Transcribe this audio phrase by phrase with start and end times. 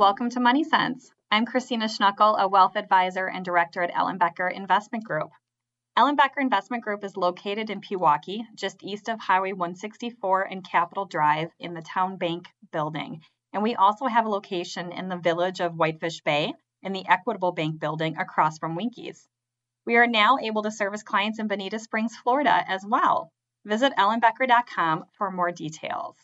[0.00, 1.12] Welcome to Money Sense.
[1.30, 5.28] I'm Kristina Schnuckel, a wealth advisor and director at Ellenbecker Investment Group.
[5.94, 11.50] Ellenbecker Investment Group is located in Pewaukee, just east of Highway 164 and Capitol Drive
[11.58, 13.20] in the Town Bank building.
[13.52, 17.52] And we also have a location in the village of Whitefish Bay in the Equitable
[17.52, 19.28] Bank building across from Winkies.
[19.84, 23.30] We are now able to service clients in Bonita Springs, Florida as well.
[23.66, 26.16] Visit ellenbecker.com for more details.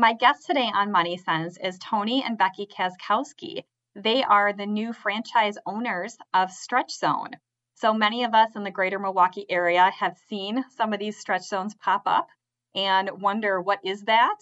[0.00, 3.64] My guest today on Money Sense is Tony and Beckie Kaczkowski.
[3.96, 7.30] They are the new franchise owners of Stretch Zone.
[7.74, 11.42] So many of us in the greater Milwaukee area have seen some of these stretch
[11.48, 12.28] zones pop up
[12.76, 14.36] and wonder what is that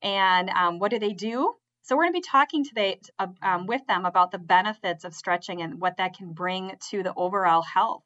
[0.00, 1.56] and um, what do they do?
[1.82, 3.00] So we're going to be talking today
[3.42, 7.14] um, with them about the benefits of stretching and what that can bring to the
[7.16, 8.04] overall health.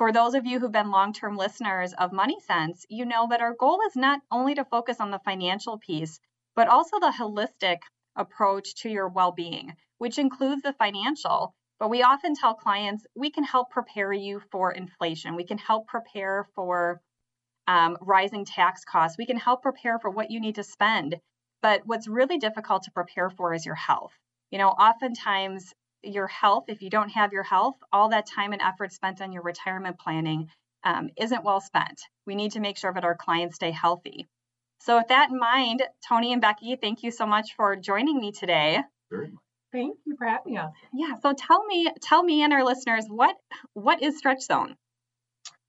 [0.00, 3.42] For those of you who've been long term listeners of Money Sense, you know that
[3.42, 6.18] our goal is not only to focus on the financial piece,
[6.56, 7.80] but also the holistic
[8.16, 11.54] approach to your well being, which includes the financial.
[11.78, 15.86] But we often tell clients we can help prepare you for inflation, we can help
[15.86, 17.02] prepare for
[17.66, 21.20] um, rising tax costs, we can help prepare for what you need to spend
[21.60, 24.14] but what's really difficult to prepare for is your health.
[24.50, 28.62] You know, oftentimes your health, if you don't have your health, all that time and
[28.62, 30.48] effort spent on your retirement planning
[30.84, 32.00] um, isn't well spent.
[32.26, 34.28] We need to make sure that our clients stay healthy.
[34.80, 38.32] So, with that in mind, Tony and Beckie, thank you so much for joining me
[38.32, 38.80] today.
[39.10, 39.40] Very much.
[39.72, 40.72] Thank you for having us.
[40.92, 41.14] Yeah.
[41.22, 43.36] So tell me, tell me and our listeners, what
[43.74, 44.76] what is Stretch Zone?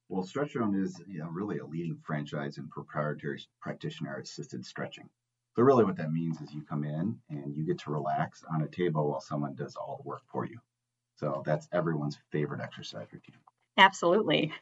[0.10, 5.10] Well, Stretch Zone is you know, really a leading franchise in proprietary practitioner assisted stretching.
[5.56, 8.62] So really what that means is you come in and you get to relax on
[8.62, 10.60] a table while someone does all the work for you.
[11.16, 13.36] So that's everyone's favorite exercise routine.
[13.78, 14.54] Absolutely.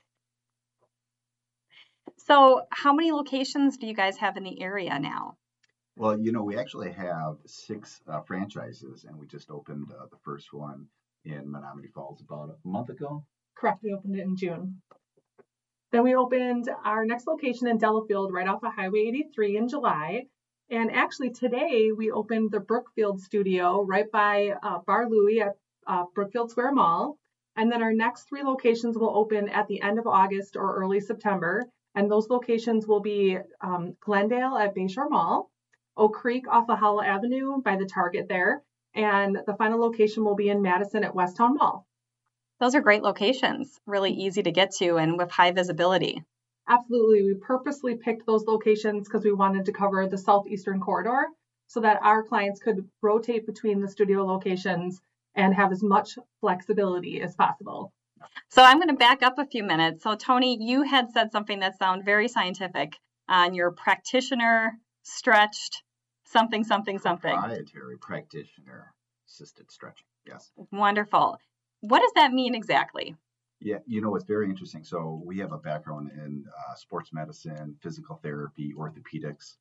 [2.17, 5.37] So how many locations do you guys have in the area now?
[5.95, 10.17] Well, you know, we actually have six uh, franchises, and we just opened uh, the
[10.23, 10.87] first one
[11.25, 13.25] in Menomonee Falls about a month ago.
[13.55, 13.83] Correct.
[13.83, 14.81] We opened it in June.
[15.91, 20.27] Then we opened our next location in Delafield, right off of Highway 83 in July.
[20.71, 25.55] And actually, today we opened the Brookfield studio right by uh, Bar Louie at
[25.87, 27.17] uh, Brookfield Square Mall.
[27.55, 30.99] And then our next three locations will open at the end of August or early
[30.99, 31.65] September.
[31.95, 35.49] And those locations will be um, Glendale at Bayshore Mall,
[35.97, 38.63] Oak Creek off of Howell Avenue by the Target there,
[38.93, 41.85] and the final location will be in Madison at West Towne Mall.
[42.59, 46.23] Those are great locations, really easy to get to and with high visibility.
[46.69, 47.23] Absolutely.
[47.23, 51.25] We purposely picked those locations because we wanted to cover the southeastern corridor
[51.67, 55.01] so that our clients could rotate between the studio locations
[55.35, 57.91] and have as much flexibility as possible.
[58.49, 60.03] So I'm going to back up a few minutes.
[60.03, 62.93] So Tony, you had said something that sounded very scientific
[63.27, 65.83] on your practitioner stretched
[66.25, 67.31] something something something.
[67.31, 68.93] Proprietary practitioner
[69.27, 70.05] assisted stretching.
[70.25, 70.51] Yes.
[70.71, 71.39] Wonderful.
[71.81, 73.15] What does that mean exactly?
[73.61, 74.83] Yeah, you know, it's very interesting.
[74.85, 79.55] So we have a background in uh, sports medicine, physical therapy, orthopedics,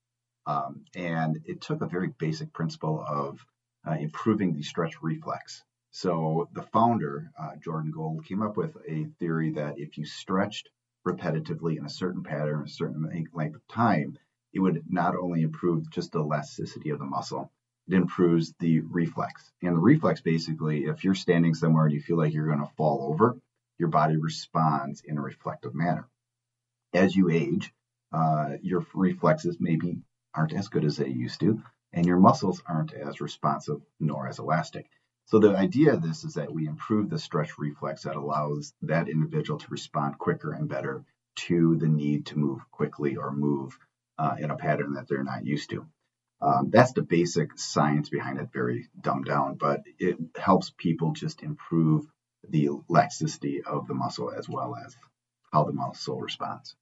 [0.46, 3.44] um, and it took a very basic principle of
[3.86, 5.64] uh, improving the stretch reflex.
[5.90, 10.68] So the founder, uh, Jordan Gold, came up with a theory that if you stretched
[11.06, 14.16] repetitively in a certain pattern, a certain length of time,
[14.52, 17.50] it would not only improve just the elasticity of the muscle,
[17.88, 19.50] it improves the reflex.
[19.62, 22.74] And the reflex basically, if you're standing somewhere and you feel like you're going to
[22.76, 23.36] fall over,
[23.78, 26.08] your body responds in a reflective manner.
[26.92, 27.72] As you age,
[28.12, 30.02] uh, your reflexes maybe
[30.34, 31.62] aren't as good as they used to,
[31.92, 34.88] and your muscles aren't as responsive nor as elastic.
[35.26, 39.08] So the idea of this is that we improve the stretch reflex that allows that
[39.08, 41.04] individual to respond quicker and better
[41.36, 43.78] to the need to move quickly or move
[44.18, 45.86] uh, in a pattern that they're not used to.
[46.40, 51.42] Um, that's the basic science behind it, very dumbed down, but it helps people just
[51.42, 52.06] improve
[52.48, 54.96] the elasticity of the muscle as well as
[55.52, 56.76] how the muscle responds.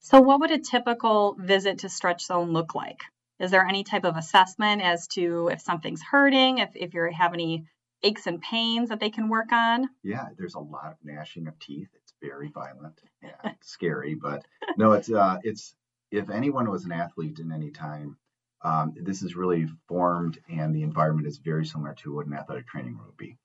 [0.00, 3.02] So, what would a typical visit to Stretch Zone look like?
[3.38, 7.34] Is there any type of assessment as to if something's hurting, if, if you have
[7.34, 7.66] any
[8.02, 9.88] aches and pains that they can work on?
[10.02, 11.88] Yeah, there's a lot of gnashing of teeth.
[11.94, 13.00] It's very violent
[13.44, 14.44] and scary, but
[14.76, 15.74] no, it's uh, it's
[16.10, 18.16] if anyone was an athlete in any time,
[18.64, 22.66] Um, this is really formed, and the environment is very similar to what an athletic
[22.68, 23.36] training room would be.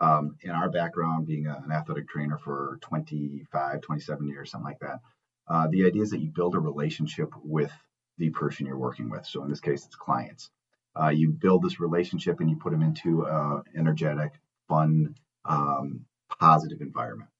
[0.00, 4.80] Um, in our background, being a, an athletic trainer for 25, 27 years, something like
[4.80, 5.00] that,
[5.46, 7.72] uh, the idea is that you build a relationship with
[8.18, 9.26] the person you're working with.
[9.26, 10.50] So in this case, it's clients.
[10.98, 14.32] Uh, you build this relationship and you put them into an energetic,
[14.68, 16.06] fun, um,
[16.38, 17.30] positive environment.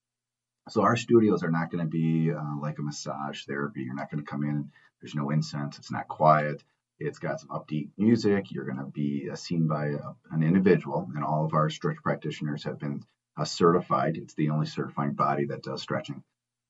[0.69, 3.83] So our studios are not going to be uh, like a massage therapy.
[3.83, 4.71] You're not going to come in.
[5.01, 5.79] There's no incense.
[5.79, 6.63] It's not quiet.
[7.01, 8.53] It's got some upbeat music.
[8.53, 10.01] You're going to be uh, seen by a,
[10.31, 13.03] an individual, and all of our stretch practitioners have been
[13.37, 14.17] uh, certified.
[14.17, 16.23] It's the only certifying body that does stretching,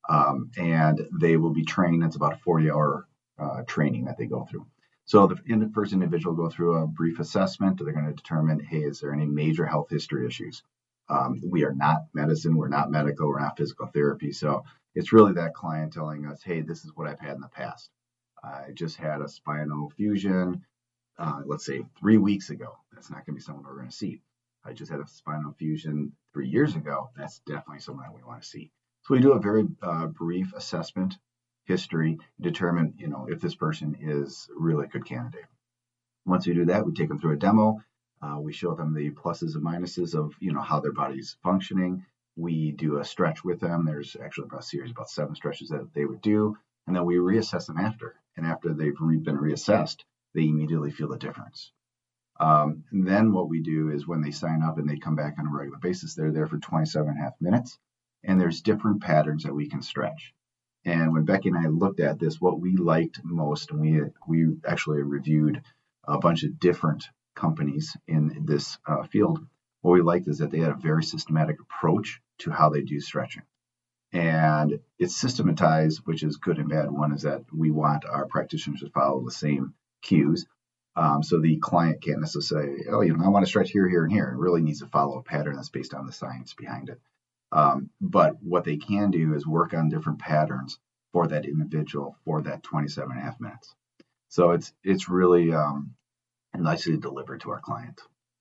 [0.09, 2.03] um, and they will be trained.
[2.03, 3.07] It's about a 40-hour
[3.37, 4.65] uh, training that they go through.
[5.05, 7.81] So the first individual will go through a brief assessment.
[7.83, 10.63] They're going to determine, hey, is there any major health history issues?
[11.09, 12.55] Um, we are not medicine.
[12.55, 13.27] We're not medical.
[13.27, 14.31] We're not physical therapy.
[14.31, 14.63] So
[14.95, 17.89] it's really that client telling us, hey, this is what I've had in the past.
[18.43, 20.65] I just had a spinal fusion,
[21.19, 22.77] uh, let's say three weeks ago.
[22.91, 24.21] That's not going to be someone we're going to see.
[24.65, 27.11] I just had a spinal fusion three years ago.
[27.15, 28.71] That's definitely someone that we want to see.
[29.03, 31.17] So we do a very uh, brief assessment,
[31.65, 35.45] history, determine you know if this person is really a good candidate.
[36.25, 37.83] Once we do that, we take them through a demo.
[38.21, 42.05] Uh, we show them the pluses and minuses of you know how their body's functioning.
[42.35, 43.85] We do a stretch with them.
[43.85, 47.15] There's actually about a series about seven stretches that they would do, and then we
[47.15, 51.71] reassess them after and after they've been reassessed, they immediately feel the difference.
[52.39, 55.45] Um, then what we do is when they sign up and they come back on
[55.45, 57.77] a regular basis, they're there for 27 and a half minutes,
[58.23, 60.33] and there's different patterns that we can stretch.
[60.83, 64.55] And when Beckie and I looked at this, what we liked most, and we we
[64.65, 65.61] actually reviewed
[66.05, 69.45] a bunch of different companies in this uh, field.
[69.81, 72.99] What we liked is that they had a very systematic approach to how they do
[72.99, 73.43] stretching
[74.13, 76.91] and it's systematized, which is good and bad.
[76.91, 80.45] One is that we want our practitioners to follow the same cues.
[80.95, 83.87] Um, so the client can't necessarily say, oh, you know, I want to stretch here,
[83.87, 84.29] here, and here.
[84.29, 86.99] It really needs to follow a pattern that's based on the science behind it.
[87.53, 90.79] Um, but what they can do is work on different patterns
[91.13, 93.73] for that individual for that 27 and a half minutes.
[94.29, 95.95] So it's it's really um,
[96.55, 97.99] nicely delivered to our client.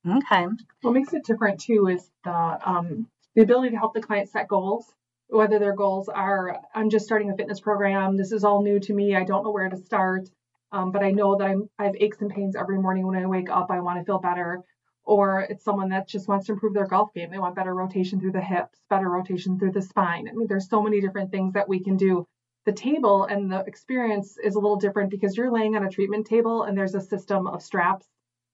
[0.08, 0.46] Okay.
[0.82, 4.48] What makes it different too is the um, the ability to help the client set
[4.48, 4.86] goals
[5.30, 8.16] whether their goals are i'm just starting a fitness program.
[8.16, 9.14] This is all new to me.
[9.14, 10.28] I don't know where to start.
[10.72, 13.26] Um, but i know that I'm, i have aches and pains every morning when i
[13.26, 13.70] wake up.
[13.70, 14.62] I want to feel better.
[15.04, 17.30] Or it's someone that just wants to improve their golf game.
[17.30, 20.28] They want better rotation through the hips better rotation through the spine.
[20.28, 22.26] I mean there's so many different things that we can do.
[22.66, 26.26] The table and the experience is a little different because you're laying on a treatment
[26.26, 28.06] table and there's a system of straps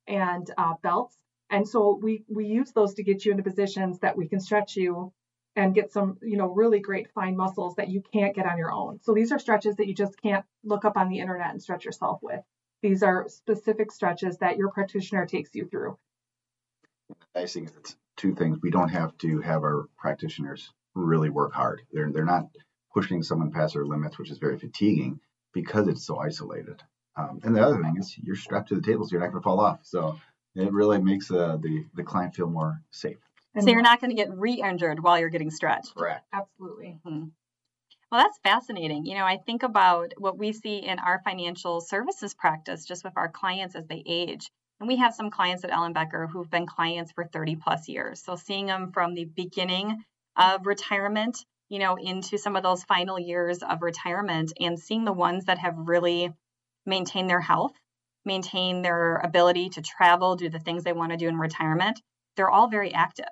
[0.06, 1.16] and uh, belts.
[1.50, 4.76] And so we we use those to get you into positions that we can stretch
[4.76, 5.12] you
[5.56, 8.70] and get some, you know, really great fine muscles that you can't get on your
[8.70, 9.00] own.
[9.02, 11.86] So these are stretches that you just can't look up on the internet and stretch
[11.86, 12.40] yourself with.
[12.82, 15.98] These are specific stretches that your practitioner takes you through.
[17.34, 18.58] Thing is it's two things.
[18.62, 21.82] We don't have to have our practitioners really work hard.
[21.92, 22.48] They're they're not
[22.92, 25.20] pushing someone past their limits, which is very fatiguing
[25.52, 26.82] because it's so isolated.
[27.16, 29.40] Um, and the other thing is you're strapped to the table, so you're not going
[29.40, 29.80] to fall off.
[29.82, 30.18] So
[30.54, 33.18] it really makes uh, the the client feel more safe.
[33.56, 35.94] And so you're not going to get re-injured while you're getting stretched.
[35.94, 36.26] Correct.
[36.32, 36.98] Absolutely.
[37.06, 37.28] Mm-hmm.
[38.12, 39.06] Well, that's fascinating.
[39.06, 43.14] You know, I think about what we see in our financial services practice just with
[43.16, 44.50] our clients as they age.
[44.78, 48.22] And we have some clients at Ellenbecker who've been clients for 30 plus years.
[48.22, 50.04] So seeing them from the beginning
[50.36, 51.38] of retirement,
[51.70, 55.58] you know, into some of those final years of retirement and seeing the ones that
[55.58, 56.30] have really
[56.84, 57.72] maintained their health,
[58.26, 62.00] maintain their ability to travel, do the things they want to do in retirement,
[62.36, 63.24] they're all very active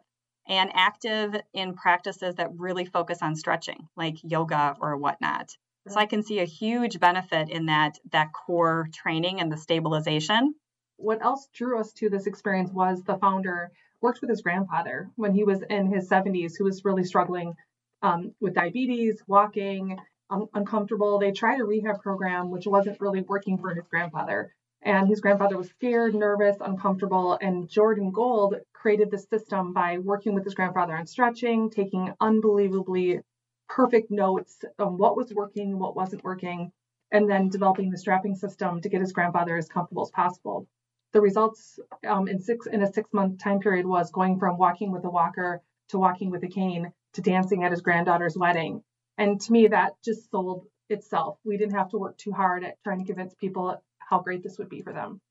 [0.46, 5.56] and active in practices that really focus on stretching, like yoga or whatnot.
[5.88, 10.54] So I can see a huge benefit in that that core training and the stabilization.
[10.96, 13.70] What else drew us to this experience was the founder
[14.00, 17.54] worked with his grandfather when he was in his 70s, who was really struggling
[18.02, 19.98] um, with diabetes, walking,
[20.30, 21.18] um, uncomfortable.
[21.18, 24.54] They tried a rehab program, which wasn't really working for his grandfather.
[24.82, 27.38] And his grandfather was scared, nervous, uncomfortable.
[27.40, 33.18] And Jordan Gold created this system by working with his grandfather on stretching, taking unbelievably
[33.66, 36.70] perfect notes on what was working, what wasn't working,
[37.10, 40.68] and then developing the strapping system to get his grandfather as comfortable as possible.
[41.14, 44.92] The results um, in six in a six month time period was going from walking
[44.92, 48.82] with a walker to walking with a cane to dancing at his granddaughter's wedding.
[49.16, 51.38] And to me, that just sold itself.
[51.42, 54.58] We didn't have to work too hard at trying to convince people how great this
[54.58, 55.22] would be for them.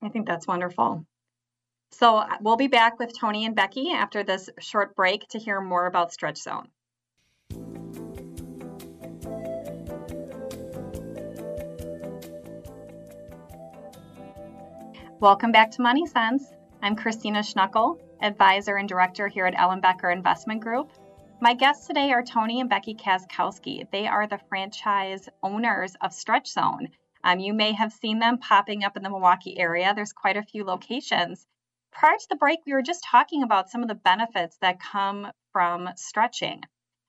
[0.00, 1.04] I think that's wonderful.
[1.90, 5.60] So uh, we'll be back with Tony and Beckie after this short break to hear
[5.60, 6.68] more about Stretch Zone.
[15.20, 16.44] Welcome back to Money Sense.
[16.80, 20.92] I'm Kristina Schnuckel, advisor and director here at Ellenbecker Investment Group.
[21.40, 23.90] My guests today are Tony and Beckie Kaczkowski.
[23.90, 26.90] They are the franchise owners of Stretch Zone.
[27.24, 29.92] Um, you may have seen them popping up in the Milwaukee area.
[29.94, 31.44] There's quite a few locations.
[31.92, 35.30] Prior to the break, we were just talking about some of the benefits that come
[35.52, 36.62] from stretching.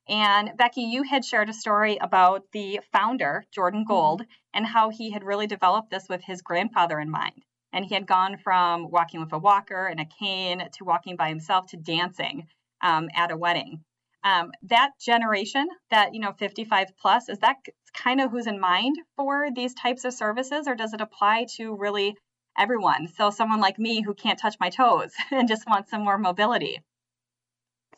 [0.08, 3.94] And Beckie, you had shared a story about the founder, Jordan mm-hmm.
[3.94, 7.44] Gold, and how he had really developed this with his grandfather in mind.
[7.72, 11.30] And he had gone from walking with a walker and a cane to walking by
[11.30, 12.48] himself to dancing
[12.82, 13.84] um, at a wedding.
[14.24, 17.58] Um, that generation, that you know, 55 plus, is that
[17.94, 21.76] kind of who's in mind for these types of services, or does it apply to
[21.76, 22.18] really
[22.60, 23.08] everyone?
[23.08, 26.84] So someone like me who can't touch my toes and just wants some more mobility.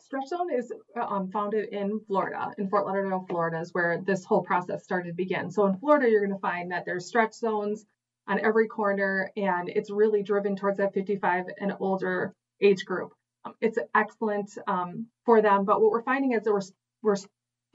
[0.00, 4.42] Stretch Zone is um, founded in Florida, in Fort Lauderdale, Florida, is where this whole
[4.42, 5.50] process started to begin.
[5.50, 7.86] So in Florida, you're going to find that there's stretch zones
[8.28, 13.12] on every corner, and it's really driven towards that 55 and older age group.
[13.44, 16.60] Um, it's excellent um, for them, but what we're finding is that we're
[17.02, 17.16] we're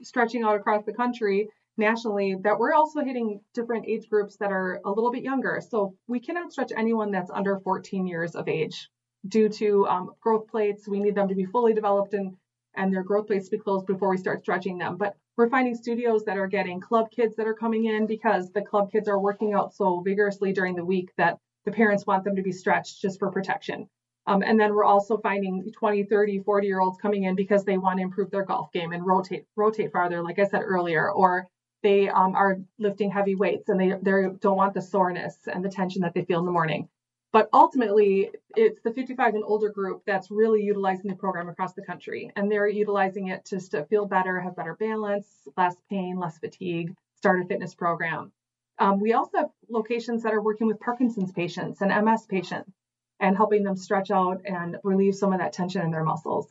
[0.02, 1.48] stretching out across the country
[1.78, 5.62] nationally that we're also hitting different age groups that are a little bit younger.
[5.66, 8.88] So we cannot stretch anyone that's under 14 years of age
[9.26, 10.88] due to um, growth plates.
[10.88, 12.36] We need them to be fully developed and
[12.74, 14.96] and their growth plates to be closed before we start stretching them.
[14.96, 18.62] But we're finding studios that are getting club kids that are coming in because the
[18.62, 22.36] club kids are working out so vigorously during the week that the parents want them
[22.36, 23.88] to be stretched just for protection.
[24.26, 27.78] Um, and then we're also finding 20, 30, 40 year olds coming in because they
[27.78, 31.46] want to improve their golf game and rotate rotate farther, like I said earlier, or
[31.82, 35.68] they um, are lifting heavy weights and they they don't want the soreness and the
[35.68, 36.88] tension that they feel in the morning.
[37.30, 41.84] But ultimately, it's the 55 and older group that's really utilizing the program across the
[41.84, 42.30] country.
[42.36, 46.94] And they're utilizing it just to feel better, have better balance, less pain, less fatigue,
[47.16, 48.32] start a fitness program.
[48.78, 52.72] Um, we also have locations that are working with Parkinson's patients and MS patients
[53.20, 56.48] and helping them stretch out and relieve some of that tension in their muscles.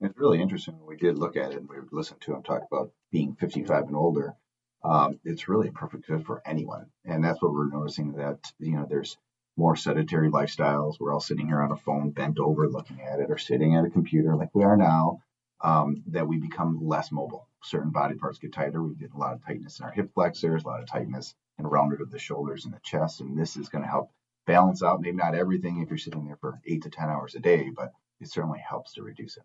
[0.00, 2.62] It's really interesting when we did look at it and we listened to him talk
[2.70, 4.34] about being 55 and older.
[4.82, 6.86] Um, it's really a perfect fit for anyone.
[7.04, 9.16] And that's what we're noticing that, you know, there's
[9.56, 10.98] more sedentary lifestyles.
[10.98, 13.84] We're all sitting here on a phone, bent over, looking at it, or sitting at
[13.84, 15.22] a computer like we are now.
[15.60, 17.46] Um, that we become less mobile.
[17.62, 18.82] Certain body parts get tighter.
[18.82, 21.70] We get a lot of tightness in our hip flexors, a lot of tightness and
[21.70, 23.20] rounded of the shoulders and the chest.
[23.20, 24.10] And this is going to help
[24.44, 27.38] balance out maybe not everything if you're sitting there for eight to 10 hours a
[27.38, 29.44] day, but it certainly helps to reduce it.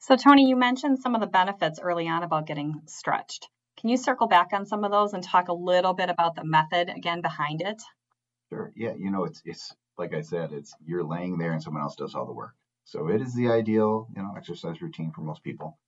[0.00, 3.48] So, Tony, you mentioned some of the benefits early on about getting stretched.
[3.78, 6.44] Can you circle back on some of those and talk a little bit about the
[6.44, 7.82] method again behind it?
[8.48, 8.72] Sure.
[8.74, 11.96] Yeah, you know, it's it's like I said, it's you're laying there and someone else
[11.96, 12.54] does all the work.
[12.84, 15.78] So it is the ideal, you know, exercise routine for most people.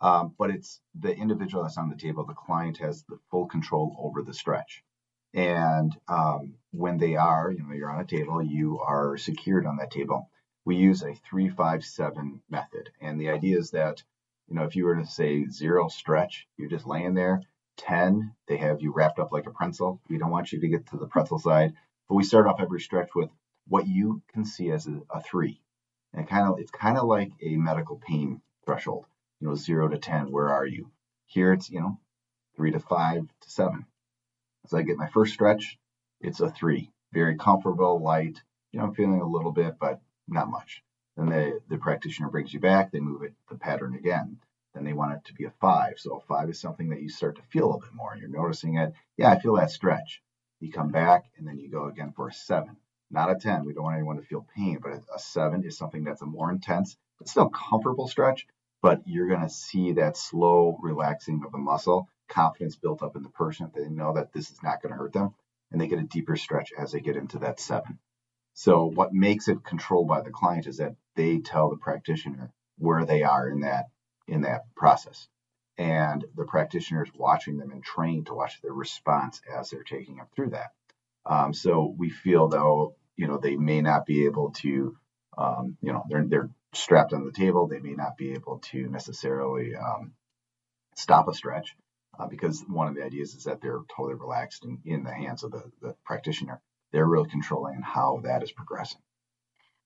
[0.00, 2.24] Um, but it's the individual that's on the table.
[2.24, 4.84] The client has the full control over the stretch.
[5.34, 9.78] And um, when they are, you know, you're on a table, you are secured on
[9.78, 10.30] that table.
[10.66, 12.90] We use a three, five, seven method.
[13.00, 14.02] And the idea is that,
[14.48, 17.40] you know, if you were to say zero stretch, you're just laying there.
[17.76, 20.00] 10, they have you wrapped up like a pretzel.
[20.08, 21.74] We don't want you to get to the pretzel side.
[22.08, 23.30] But we start off every stretch with
[23.68, 25.62] what you can see as a, a three.
[26.12, 29.06] And kind of it's kind of like a medical pain threshold.
[29.38, 30.90] You know, zero to ten, where are you?
[31.26, 32.00] Here it's, you know,
[32.56, 33.86] three to five to seven.
[34.64, 35.78] As I get my first stretch,
[36.20, 36.90] it's a three.
[37.12, 38.42] Very comfortable, light.
[38.72, 40.82] You know, I'm feeling a little bit, but not much.
[41.16, 44.38] Then the, the practitioner brings you back, they move it the pattern again.
[44.74, 45.98] Then they want it to be a five.
[45.98, 48.14] So a five is something that you start to feel a little bit more.
[48.14, 48.92] You're noticing it.
[49.16, 50.22] Yeah, I feel that stretch.
[50.60, 52.76] You come back and then you go again for a seven.
[53.10, 53.64] Not a 10.
[53.64, 56.50] We don't want anyone to feel pain, but a seven is something that's a more
[56.50, 58.46] intense, but still comfortable stretch.
[58.82, 63.22] But you're going to see that slow relaxing of the muscle, confidence built up in
[63.22, 63.70] the person.
[63.74, 65.34] They know that this is not going to hurt them,
[65.70, 67.98] and they get a deeper stretch as they get into that seven.
[68.58, 73.04] So, what makes it controlled by the client is that they tell the practitioner where
[73.04, 73.90] they are in that
[74.26, 75.28] in that process
[75.76, 80.16] and the practitioner is watching them and trained to watch their response as they're taking
[80.16, 80.70] them through that.
[81.26, 84.96] Um, so we feel though, you know, they may not be able to,
[85.36, 87.66] um, you know, they're they're strapped on the table.
[87.66, 90.14] They may not be able to necessarily um,
[90.94, 91.76] stop a stretch
[92.18, 95.44] uh, because one of the ideas is that they're totally relaxed and in the hands
[95.44, 96.62] of the, the practitioner.
[96.92, 99.00] They're really controlling how that is progressing.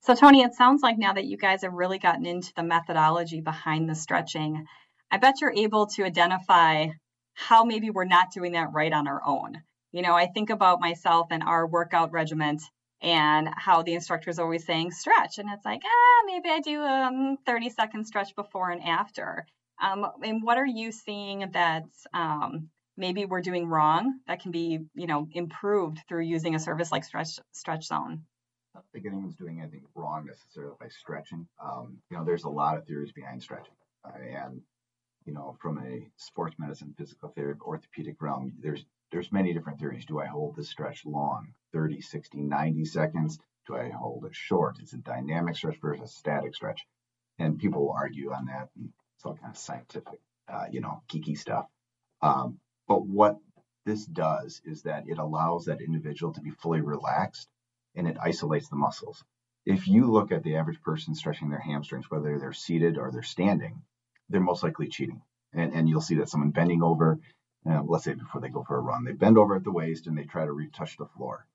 [0.03, 3.41] So, Tony, it sounds like now that you guys have really gotten into the methodology
[3.41, 4.67] behind the stretching,
[5.11, 6.89] I bet you're able to identify
[7.35, 9.63] how maybe we're not doing that right on our own.
[9.93, 12.63] You know, I think about myself and our workout regiment
[13.03, 15.39] and how the instructor is always saying stretch.
[15.39, 19.47] And it's like, ah, maybe I do a um, 30 second stretch before and after.
[19.83, 22.69] Um, and what are you seeing that's um,
[23.01, 27.03] maybe we're doing wrong that can be, you know, improved through using a service like
[27.03, 28.23] Stretch Stretch Zone?
[28.75, 31.49] I don't think anyone's doing anything wrong necessarily by stretching.
[31.61, 34.61] Um, you know, there's a lot of theories behind stretching, uh, and
[35.25, 40.05] you know, from a sports medicine, physical therapy, orthopedic realm, there's there's many different theories.
[40.05, 43.39] Do I hold this stretch long, 30, 60, 90 seconds?
[43.67, 44.77] Do I hold it short?
[44.81, 46.87] Is it dynamic stretch versus static stretch?
[47.39, 48.69] And people argue on that.
[48.77, 51.67] And it's all kind of scientific, uh, you know, geeky stuff.
[52.23, 52.59] Um,
[52.91, 53.39] but what
[53.87, 57.49] this does is that it allows that individual to be fully relaxed
[57.95, 59.23] and it isolates the muscles.
[59.65, 63.23] If you look at the average person stretching their hamstrings, whether they're seated or they're
[63.23, 63.81] standing,
[64.29, 65.23] they're most likely cheating.
[65.53, 67.21] And, and you'll see that someone bending over,
[67.65, 70.09] uh, let's say before they go for a run, they bend over at the waist
[70.09, 71.47] and they try to retouch the floor.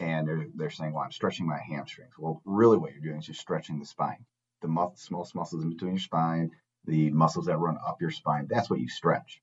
[0.00, 2.14] And they're, they're saying, well, I'm stretching my hamstrings.
[2.18, 4.24] Well, really what you're doing is you're stretching the spine.
[4.62, 6.50] The mus- smallest muscles in between your spine,
[6.86, 9.40] the muscles that run up your spine, that's what you stretch.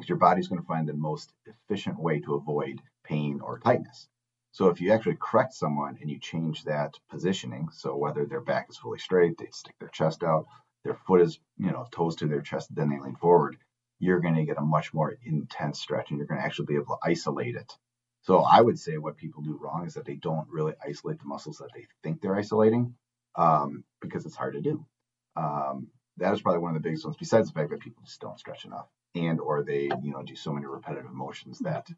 [0.00, 4.08] Because your body's going to find the most efficient way to avoid pain or tightness.
[4.52, 8.68] So if you actually correct someone and you change that positioning, so whether their back
[8.70, 10.46] is fully straight, they stick their chest out,
[10.84, 13.58] their foot is, you know, toes to their chest, then they lean forward,
[13.98, 16.76] you're going to get a much more intense stretch and you're going to actually be
[16.76, 17.70] able to isolate it.
[18.22, 21.26] So I would say what people do wrong is that they don't really isolate the
[21.26, 22.94] muscles that they think they're isolating
[23.34, 24.86] um, because it's hard to do.
[25.36, 28.20] Um, that is probably one of the biggest ones, besides the fact that people just
[28.20, 31.88] don't stretch enough and or they, you know, do so many repetitive motions that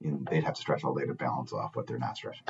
[0.00, 2.46] you know, they'd have to stretch all day to balance off what they're not stretching.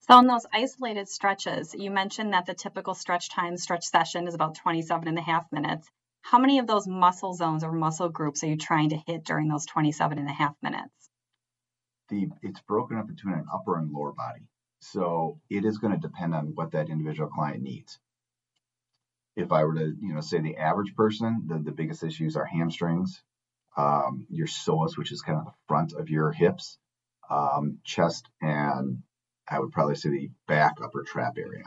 [0.00, 4.34] So in those isolated stretches, you mentioned that the typical stretch time stretch session is
[4.34, 5.88] about 27 and a half minutes.
[6.22, 9.48] How many of those muscle zones or muscle groups are you trying to hit during
[9.48, 11.10] those 27 and a half minutes?
[12.08, 14.48] The it's broken up between an upper and lower body.
[14.80, 17.98] So it is going to depend on what that individual client needs.
[19.38, 22.44] If I were to, you know, say the average person, the, the biggest issues are
[22.44, 23.22] hamstrings,
[23.76, 26.76] um, your psoas, which is kind of the front of your hips,
[27.30, 29.02] um, chest, and
[29.48, 31.64] I would probably say the back upper trap area.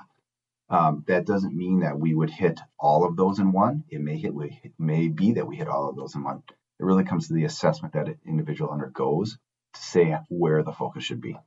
[0.70, 3.86] Um, that doesn't mean that we would hit all of those in one.
[3.90, 6.44] It may hit, it may be that we hit all of those in one.
[6.80, 9.38] It really comes to the assessment that an individual undergoes
[9.74, 11.38] to say where the focus should be.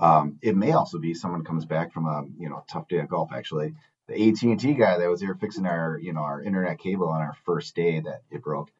[0.00, 3.08] Um, it may also be someone comes back from a you know tough day of
[3.08, 3.32] golf.
[3.32, 3.74] Actually,
[4.10, 7.34] the AT&T guy that was here fixing our you know our internet cable on our
[7.44, 8.70] first day that it broke.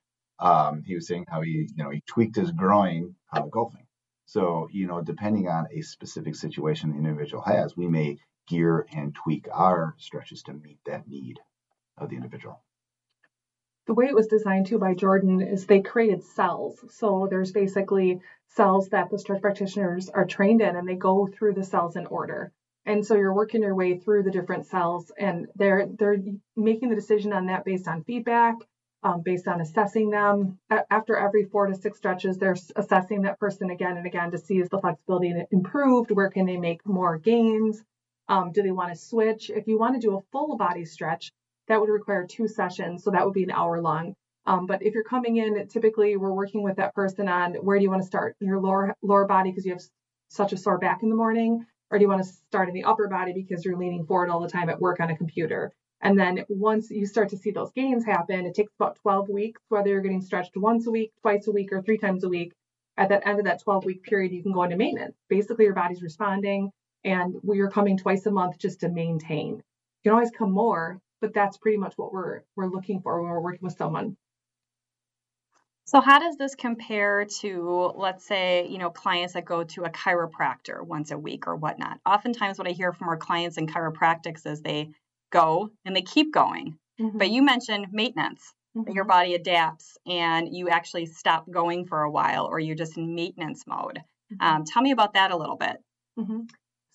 [0.41, 3.87] Um, he was saying how he you know he tweaked his groin uh, golfing.
[4.27, 9.13] So, you know, depending on a specific situation the individual has, we may gear and
[9.13, 11.41] tweak our stretches to meet that need
[11.99, 12.63] of the individual.
[13.87, 16.79] The way it was designed too by Jordan is they created cells.
[16.91, 21.55] So there's basically cells that the stretch practitioners are trained in and they go through
[21.55, 22.53] the cells in order.
[22.91, 26.19] And so you're working your way through the different cells and they're they're
[26.57, 28.57] making the decision on that based on feedback
[29.03, 30.59] um, based on assessing them.
[30.91, 34.59] after every four to six stretches, they're assessing that person again and again to see
[34.59, 37.83] is the flexibility improved, where can they make more gains,
[38.29, 39.51] um, do they want to switch?
[39.51, 41.33] If you want to do a full body stretch,
[41.69, 44.15] that would require two sessions, so that would be an hour long.
[44.47, 47.85] Um, but if you're coming in, typically we're working with that person on where do
[47.85, 49.83] you want to start your lower lower body because you have
[50.29, 52.85] such a sore back in the morning, or do you want to start in the
[52.85, 55.73] upper body because you're leaning forward all the time at work on a computer?
[56.01, 59.61] And then once you start to see those gains happen, it takes about 12 weeks,
[59.69, 62.55] whether you're getting stretched once a week, twice a week, or three times a week.
[62.97, 65.17] At that end of that 12 week period, you can go into maintenance.
[65.29, 66.71] Basically, your body's responding,
[67.05, 69.57] and we're coming twice a month just to maintain.
[69.57, 69.63] You
[70.05, 73.41] can always come more, but that's pretty much what we're we're looking for when we're
[73.41, 74.17] working with someone.
[75.85, 79.91] So how does this compare to, let's say, you know, clients that go to a
[79.91, 81.99] chiropractor once a week or whatnot?
[82.07, 84.91] Oftentimes, what I hear from our clients in chiropractics is they
[85.31, 86.79] go and they keep going.
[87.01, 87.19] Mm-hmm.
[87.19, 88.53] But you mentioned maintenance.
[88.77, 88.93] Mm-hmm.
[88.93, 93.17] Your body adapts and you actually stop going for a while or you're just in
[93.17, 94.01] maintenance mode.
[94.33, 94.47] Mm-hmm.
[94.47, 95.77] Um, tell me about that a little bit.
[96.19, 96.43] Mm-hmm.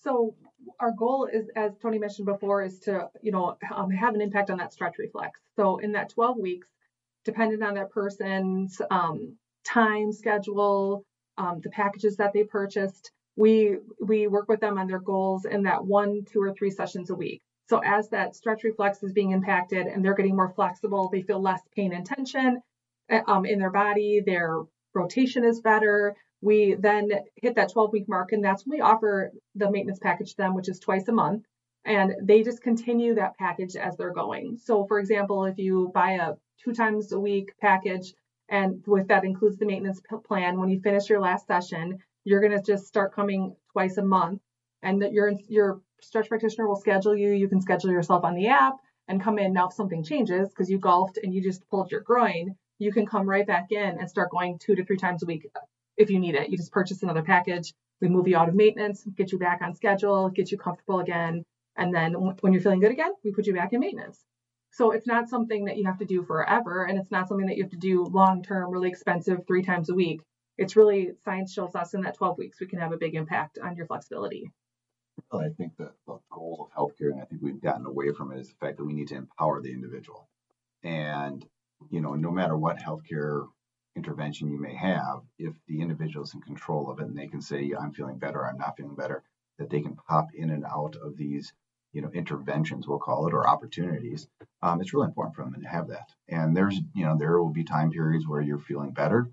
[0.02, 0.34] So
[0.80, 4.50] our goal is, as Tony mentioned before, is to you know um, have an impact
[4.50, 5.40] on that stretch reflex.
[5.56, 6.68] So in that 12 weeks,
[7.26, 11.04] depending on that person's um, time schedule,
[11.36, 15.64] um, the packages that they purchased, we we work with them on their goals in
[15.64, 17.42] that one, two, or three sessions a week.
[17.68, 21.42] So as that stretch reflex is being impacted and they're getting more flexible, they feel
[21.42, 22.62] less pain and tension
[23.10, 24.60] eh, um, in their body, their
[24.94, 26.14] rotation is better.
[26.40, 30.30] We then hit that 12 week mark, and that's when we offer the maintenance package
[30.30, 31.44] to them, which is twice a month.
[31.84, 34.58] And they just continue that package as they're going.
[34.58, 38.14] So, for example, if you buy a two times a week package,
[38.48, 42.56] and with that includes the maintenance plan, when you finish your last session, you're going
[42.56, 44.40] to just start coming twice a month
[44.82, 47.30] and that your your stretch practitioner will schedule you.
[47.30, 48.76] You can schedule yourself on the app
[49.08, 49.52] and come in.
[49.52, 53.06] Now, if something changes because you golfed and you just pulled your groin, you can
[53.06, 55.60] come right back in and start going two to three times a week uh,
[55.96, 56.50] if you need it.
[56.50, 59.74] You just purchase another package, we move you out of maintenance, get you back on
[59.74, 61.44] schedule, get you comfortable again.
[61.76, 64.22] And then when you're feeling good again, we put you back in maintenance.
[64.76, 67.56] So it's not something that you have to do forever, and it's not something that
[67.56, 70.20] you have to do long term, really expensive, three times a week.
[70.58, 73.58] It's really science shows us in that 12 weeks we can have a big impact
[73.58, 74.50] on your flexibility.
[75.32, 78.32] Well, I think that the goal of healthcare, and I think we've gotten away from
[78.32, 80.28] it, is the fact that we need to empower the individual.
[80.84, 81.42] And
[81.90, 83.46] you know, no matter what healthcare
[83.96, 87.40] intervention you may have, if the individual is in control of it and they can
[87.40, 89.22] say, I'm feeling better, I'm not feeling better,
[89.58, 91.54] that they can pop in and out of these,
[91.96, 94.28] you know, interventions, we'll call it, or opportunities,
[94.60, 96.12] um, it's really important for them to have that.
[96.28, 99.30] And there's, you know, there will be time periods where you're feeling better.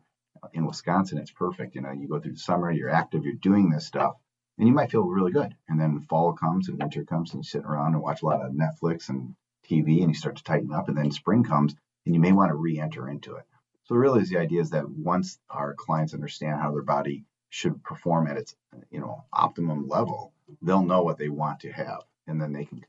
[0.54, 1.76] In Wisconsin, it's perfect.
[1.76, 4.16] You know, you go through the summer, you're active, you're doing this stuff,
[4.58, 5.54] and you might feel really good.
[5.68, 8.42] And then fall comes and winter comes, and you sit around and watch a lot
[8.42, 9.36] of Netflix and
[9.70, 10.88] TV, and you start to tighten up.
[10.88, 13.44] And then spring comes, and you may want to re-enter into it.
[13.88, 18.28] So really, the idea is that once our clients understand how their body should perform
[18.28, 18.56] at its
[18.90, 22.82] you know optimum level, they'll know what they want to have, and then they can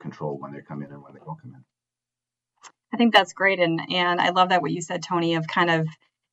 [0.00, 1.64] control when they come in and when they don't come in.
[2.92, 5.70] I think that's great, and and I love that what you said, Tony, of kind
[5.70, 5.86] of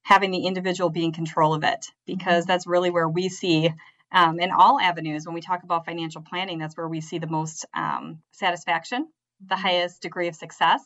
[0.04, 2.52] having the individual be in control of it, because mm-hmm.
[2.52, 3.74] that's really where we see
[4.12, 6.60] um, in all avenues when we talk about financial planning.
[6.60, 9.08] That's where we see the most um, satisfaction,
[9.46, 10.82] the highest degree of success,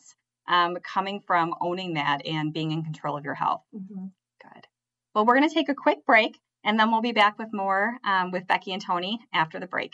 [0.48, 3.62] um, coming from owning that and being in control of your health.
[3.74, 4.06] Mm-hmm.
[4.42, 4.66] Good.
[5.14, 7.98] Well, we're going to take a quick break and then we'll be back with more
[8.04, 9.92] um, with Beckie and Tony after the break.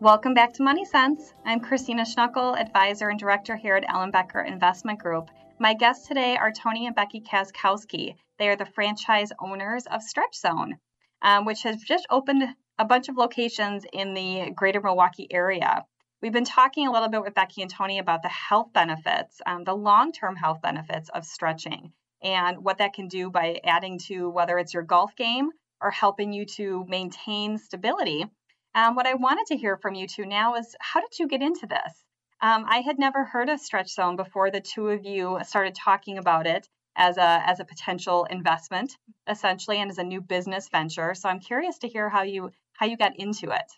[0.00, 1.32] Welcome back to Money Sense.
[1.44, 5.30] I'm Kristina Schnuckel, advisor and director here at Ellenbecker Investment Group.
[5.58, 8.14] My guests today are Tony and Beckie Kaczkowski.
[8.38, 10.78] They are the franchise owners of Stretch Zone
[11.22, 12.42] um, which has just opened
[12.78, 15.84] a bunch of locations in the greater Milwaukee area.
[16.22, 19.64] We've been talking a little bit with Beckie and Tony about the health benefits, um,
[19.64, 24.28] the long term health benefits of stretching, and what that can do by adding to
[24.28, 28.26] whether it's your golf game or helping you to maintain stability.
[28.74, 31.42] Um, what I wanted to hear from you two now is how did you get
[31.42, 32.04] into this?
[32.40, 36.18] Um, I had never heard of Stretch Zone before the two of you started talking
[36.18, 38.96] about it as a as a potential investment
[39.28, 41.14] essentially and as a new business venture.
[41.14, 43.70] So i'm curious to hear how you how you got into it.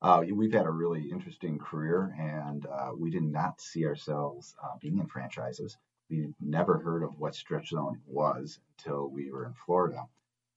[0.00, 4.76] Uh, we've had a really interesting career and uh, we did not see ourselves uh,
[4.80, 5.76] being in franchises.
[6.08, 10.04] We never heard of what stretch zone was until we were in florida.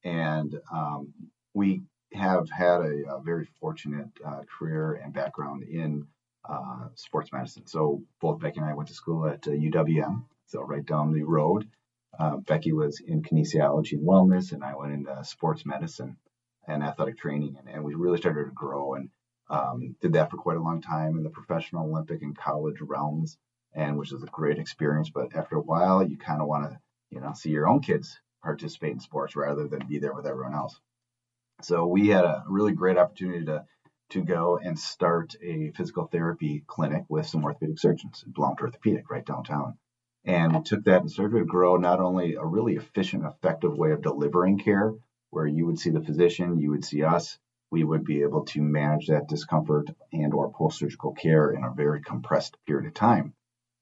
[0.03, 1.13] And um,
[1.53, 1.81] we
[2.13, 6.07] have had a, a very fortunate uh, career and background in
[6.49, 10.61] uh, sports medicine so both beckie and i went to school at uwm uh, so
[10.61, 11.67] right down the road.
[12.19, 16.17] Uh, Beckie was in kinesiology and wellness, and I went into sports medicine
[16.67, 19.09] and athletic training, and, and we really started to grow and
[19.49, 23.37] um, did that for quite a long time in the professional, Olympic, and college realms,
[23.73, 25.09] and which was a great experience.
[25.09, 28.19] But after a while, you kind of want to, you know, see your own kids
[28.43, 30.77] participate in sports rather than be there with everyone else.
[31.63, 33.65] So we had a really great opportunity to
[34.09, 39.25] to go and start a physical therapy clinic with some orthopedic surgeons, Blount Orthopedic, right
[39.25, 39.77] downtown
[40.23, 43.91] and we took that and started to grow not only a really efficient, effective way
[43.91, 44.93] of delivering care,
[45.31, 47.39] where you would see the physician, you would see us,
[47.71, 52.01] we would be able to manage that discomfort and or post-surgical care in a very
[52.01, 53.33] compressed period of time.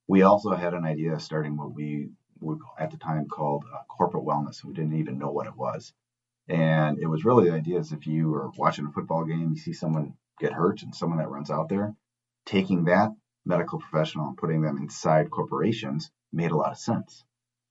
[0.07, 4.23] We also had an idea of starting what we would at the time called corporate
[4.23, 4.63] wellness.
[4.63, 5.93] We didn't even know what it was.
[6.49, 9.57] And it was really the idea is if you are watching a football game, you
[9.57, 11.95] see someone get hurt and someone that runs out there,
[12.45, 13.11] taking that
[13.45, 17.23] medical professional and putting them inside corporations made a lot of sense.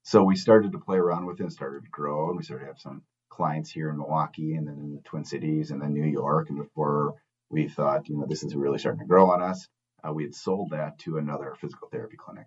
[0.04, 2.64] So we started to play around with it and started to grow, and we started
[2.64, 5.92] to have some clients here in Milwaukee and then in the Twin Cities and then
[5.92, 6.48] New York.
[6.48, 7.16] And before
[7.50, 9.68] we thought, you know, this is really starting to grow on us,
[10.06, 12.46] uh, we had sold that to another physical therapy clinic.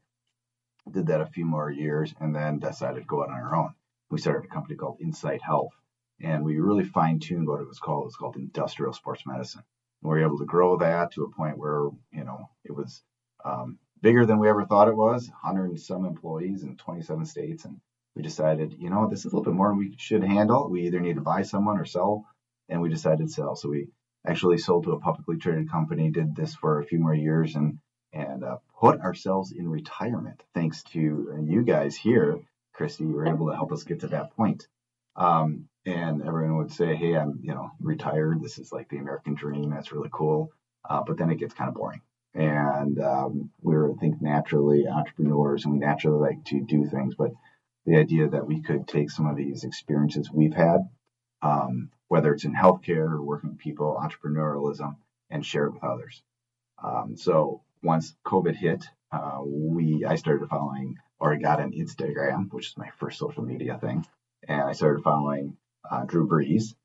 [0.89, 3.73] Did that a few more years and then decided to go out on our own.
[4.09, 5.73] We started a company called Insight Health,
[6.23, 8.03] and we really fine tuned what it was called.
[8.03, 9.63] It was called industrial sports medicine.
[10.01, 13.01] And we were able to grow that to a point where, you know, it was
[13.43, 17.65] um, bigger than we ever thought it was 100 and some employees in 27 states.
[17.65, 17.79] And
[18.15, 20.69] we decided you know this is a little bit more than we should handle.
[20.69, 22.25] We either need to buy someone or sell.
[22.69, 23.55] And we decided to sell.
[23.55, 23.87] So we
[24.25, 27.79] actually sold to a publicly traded company did this for a few more years and
[28.13, 30.43] and uh, put ourselves in retirement.
[30.53, 32.41] Thanks to uh, you guys here
[32.73, 34.67] christy you were able to help us get to that point.
[35.15, 39.33] Um, and everyone would say hey i'm you know retired this is like the american
[39.33, 40.51] dream that's really cool
[40.89, 42.01] uh, but then it gets kind of boring
[42.33, 47.15] and um, we're I think naturally entrepreneurs and we naturally like to do things.
[47.15, 47.31] But
[47.85, 50.89] the idea that we could take some of these experiences we've had,
[51.41, 54.95] um, whether it's in healthcare or working with people, entrepreneurialism,
[55.29, 56.21] and share it with others.
[56.81, 62.51] Um, so once COVID hit, uh, we I started following or I got an Instagram,
[62.51, 64.05] which is my first social media thing,
[64.47, 65.57] and I started following
[65.89, 66.75] uh, Drew Brees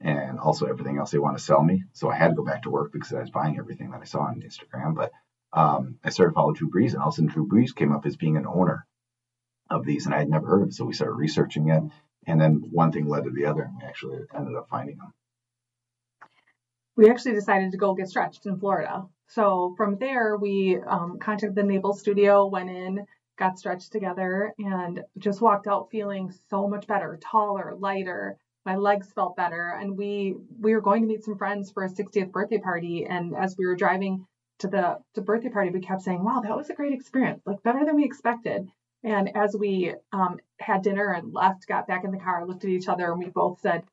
[0.00, 1.84] and also everything else they want to sell me.
[1.92, 4.04] So I had to go back to work because I was buying everything that I
[4.04, 4.94] saw on Instagram.
[4.94, 5.12] But
[5.52, 8.06] um, I started following Drew Brees, and all of a sudden Drew Brees came up
[8.06, 8.86] as being an owner
[9.70, 10.74] of these, and I had never heard of it.
[10.74, 11.82] So we started researching it,
[12.26, 15.12] and then one thing led to the other, and we actually ended up finding them.
[16.96, 19.06] We actually decided to go get stretched in Florida.
[19.28, 23.06] So from there, we um, contacted the Naples studio, went in,
[23.38, 28.38] got stretched together, and just walked out feeling so much better, taller, lighter.
[28.64, 31.88] My legs felt better, and we we were going to meet some friends for a
[31.88, 33.04] 60th birthday party.
[33.04, 34.26] And as we were driving
[34.60, 37.42] to the to birthday party, we kept saying, "Wow, that was a great experience!
[37.46, 38.70] Like better than we expected."
[39.02, 42.70] And as we um, had dinner and left, got back in the car, looked at
[42.70, 43.84] each other, and we both said,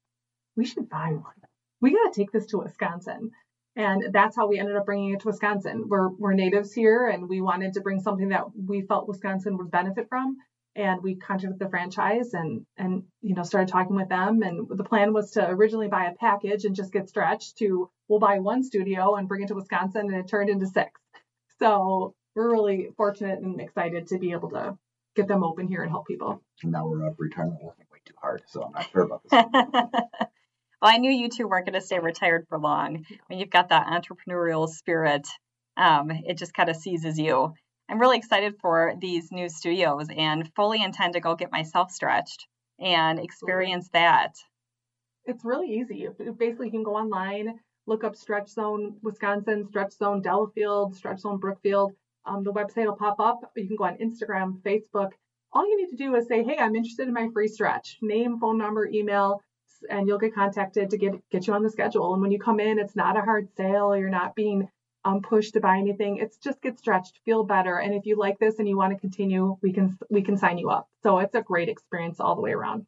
[0.55, 1.41] "We should buy one.
[1.81, 3.31] We got to take this to Wisconsin."
[3.75, 5.87] And that's how we ended up bringing it to Wisconsin.
[5.87, 9.71] We're, we're natives here and we wanted to bring something that we felt Wisconsin would
[9.71, 10.37] benefit from.
[10.75, 14.41] And we contacted the franchise and, and, you know, started talking with them.
[14.41, 18.19] And the plan was to originally buy a package and just get stretched to we'll
[18.19, 20.07] buy one studio and bring it to Wisconsin.
[20.09, 20.99] And it turned into six.
[21.59, 24.77] So we're really fortunate and excited to be able to
[25.15, 26.41] get them open here and help people.
[26.63, 28.43] And now we're up retirement working way too hard.
[28.47, 30.29] So I'm not sure about this.
[30.81, 33.05] Well, I knew you two weren't going to stay retired for long.
[33.27, 35.27] When you've got that entrepreneurial spirit,
[35.77, 37.53] um, it just kind of seizes you.
[37.91, 42.47] I'm really excited for these new studios and fully intend to go get myself stretched
[42.79, 44.35] and experience that.
[45.25, 46.07] It's really easy.
[46.37, 51.37] Basically, you can go online, look up Stretch Zone Wisconsin, Stretch Zone Delafield, Stretch Zone
[51.37, 51.91] Brookfield.
[52.25, 53.51] Um, the website will pop up.
[53.57, 55.11] You can go on Instagram, Facebook.
[55.51, 58.39] All you need to do is say, "Hey, I'm interested in my free stretch." Name,
[58.39, 59.43] phone number, email
[59.89, 62.13] and you'll get contacted to get get you on the schedule.
[62.13, 63.97] And when you come in, it's not a hard sale.
[63.97, 64.69] You're not being
[65.03, 66.17] um, pushed to buy anything.
[66.17, 67.77] It's just get stretched, feel better.
[67.77, 70.57] And if you like this and you want to continue, we can we can sign
[70.57, 70.87] you up.
[71.03, 72.85] So it's a great experience all the way around.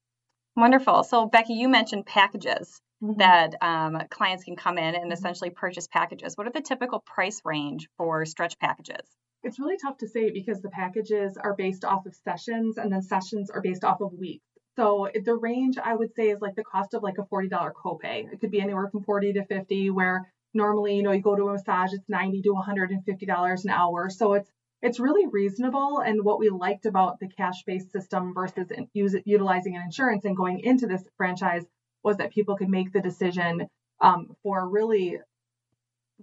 [0.56, 1.04] Wonderful.
[1.04, 3.17] So Beckie, you mentioned packages mm-hmm.
[3.19, 6.38] that um, clients can come in and essentially purchase packages.
[6.38, 9.08] What are the typical price range for stretch packages?
[9.43, 13.02] It's really tough to say because the packages are based off of sessions and the
[13.02, 14.45] sessions are based off of weeks.
[14.76, 18.32] So the range I would say is like the cost of like a $40 copay.
[18.32, 21.48] It could be anywhere from 40 to 50 where normally, you know, you go to
[21.50, 24.10] a massage, it's 90 to $150 an hour.
[24.10, 24.50] So it's
[24.82, 26.00] it's really reasonable.
[26.06, 30.60] And what we liked about the cash-based system versus use, utilizing an insurance and going
[30.60, 31.63] into this franchise
[32.04, 33.68] was that people could make the decision
[34.02, 35.20] um, for really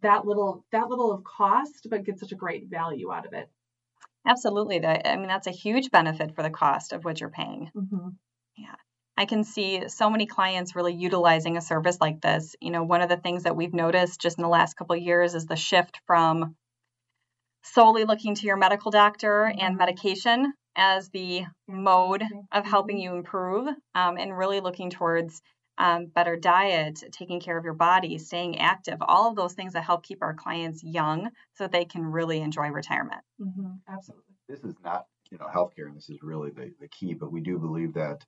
[0.03, 3.49] that little that little of cost, but get such a great value out of it.
[4.27, 4.79] Absolutely.
[4.81, 7.71] That I mean, that's a huge benefit for the cost of what you're paying.
[7.75, 8.09] Mm-hmm.
[8.57, 8.75] Yeah.
[9.21, 12.57] I can see so many clients really utilizing a service like this.
[12.59, 15.03] You know, one of the things that we've noticed just in the last couple of
[15.03, 16.57] years is the shift from
[17.63, 19.77] solely looking to your medical doctor and mm-hmm.
[19.77, 23.13] medication as the mode of helping mm-hmm.
[23.13, 25.43] you improve um, and really looking towards
[25.77, 29.85] um, better diet, taking care of your body, staying active, all of those things that
[29.85, 33.21] help keep our clients young so that they can really enjoy retirement.
[33.39, 33.73] Mm-hmm.
[33.87, 34.25] Absolutely.
[34.49, 37.43] This is not, you know, healthcare, and this is really the, the key, but we
[37.43, 38.25] do believe that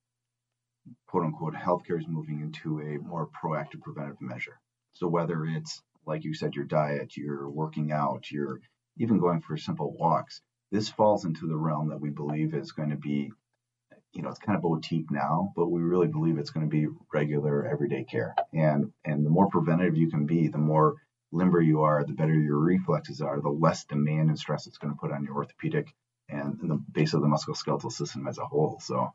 [1.07, 4.61] quote unquote healthcare is moving into a more proactive preventive measure.
[4.95, 8.61] So whether it's like you said, your diet, you're working out, you're
[8.99, 10.41] even going for simple walks,
[10.71, 13.31] this falls into the realm that we believe is going to be,
[14.13, 16.89] you know, it's kind of boutique now, but we really believe it's going to be
[17.13, 18.35] regular everyday care.
[18.53, 20.97] And and the more preventative you can be, the more
[21.31, 24.93] limber you are, the better your reflexes are, the less demand and stress it's going
[24.93, 25.95] to put on your orthopedic
[26.29, 28.81] and the base of the musculoskeletal system as a whole.
[28.81, 29.13] So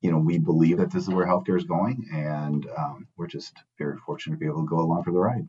[0.00, 3.56] you know, we believe that this is where healthcare is going, and um, we're just
[3.78, 5.48] very fortunate to be able to go along for the ride.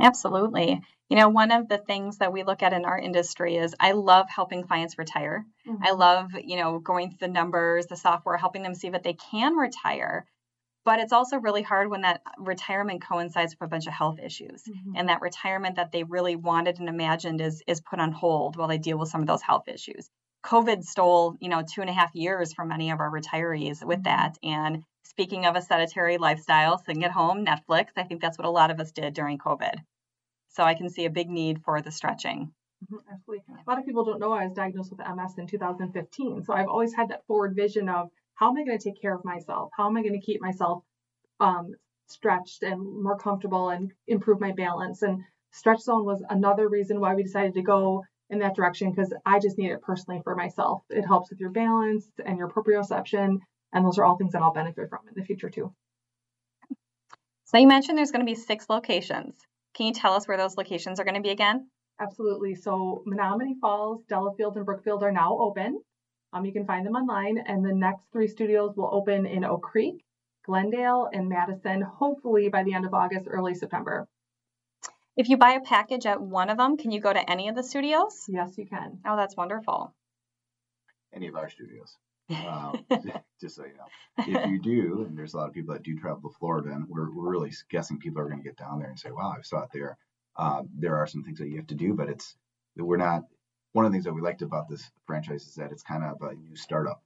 [0.00, 0.80] Absolutely.
[1.08, 3.92] You know, one of the things that we look at in our industry is I
[3.92, 5.44] love helping clients retire.
[5.66, 5.82] Mm-hmm.
[5.82, 9.14] I love, you know, going through the numbers, the software, helping them see that they
[9.14, 10.26] can retire.
[10.84, 14.62] But it's also really hard when that retirement coincides with a bunch of health issues
[14.62, 14.92] mm-hmm.
[14.96, 18.68] and that retirement that they really wanted and imagined is is put on hold while
[18.68, 20.08] they deal with some of those health issues.
[20.44, 23.98] COVID stole, you know, two and a half years from many of our retirees with
[23.98, 24.02] mm-hmm.
[24.04, 24.38] that.
[24.42, 28.50] And speaking of a sedentary lifestyle, sitting at home, Netflix, I think that's what a
[28.50, 29.74] lot of us did during COVID.
[30.50, 32.52] So I can see a big need for the stretching.
[32.84, 33.44] Mm-hmm, absolutely.
[33.66, 36.44] A lot of people don't know I was diagnosed with MS in 2015.
[36.44, 39.14] So I've always had that forward vision of how am I going to take care
[39.14, 39.70] of myself?
[39.76, 40.84] How am I going to keep myself
[41.40, 41.72] um,
[42.06, 45.02] stretched and more comfortable and improve my balance?
[45.02, 49.12] And Stretch Zone was another reason why we decided to go in that direction because
[49.24, 50.82] I just need it personally for myself.
[50.90, 53.38] It helps with your balance and your proprioception,
[53.72, 55.72] and those are all things that I'll benefit from in the future too.
[57.44, 59.34] So you mentioned there's going to be six locations.
[59.74, 61.68] Can you tell us where those locations are going to be again?
[62.00, 62.54] Absolutely.
[62.54, 65.80] So Menomonee Falls, Delafield, and Brookfield are now open.
[66.32, 69.62] Um, you can find them online, and the next three studios will open in Oak
[69.62, 70.04] Creek,
[70.44, 74.06] Glendale, and Madison, hopefully by the end of August, early September.
[75.18, 77.56] If you buy a package at one of them, can you go to any of
[77.56, 78.24] the studios?
[78.28, 79.00] Yes, you can.
[79.04, 79.92] Oh, that's wonderful.
[81.12, 81.96] Any of our studios.
[82.30, 82.86] um,
[83.40, 85.98] just so you know, if you do, and there's a lot of people that do
[85.98, 88.90] travel to Florida, and we're, we're really guessing people are going to get down there
[88.90, 89.98] and say, "Wow, I saw it there."
[90.36, 92.36] Uh, there are some things that you have to do, but it's
[92.76, 93.22] we're not.
[93.72, 96.22] One of the things that we liked about this franchise is that it's kind of
[96.22, 97.02] a new startup,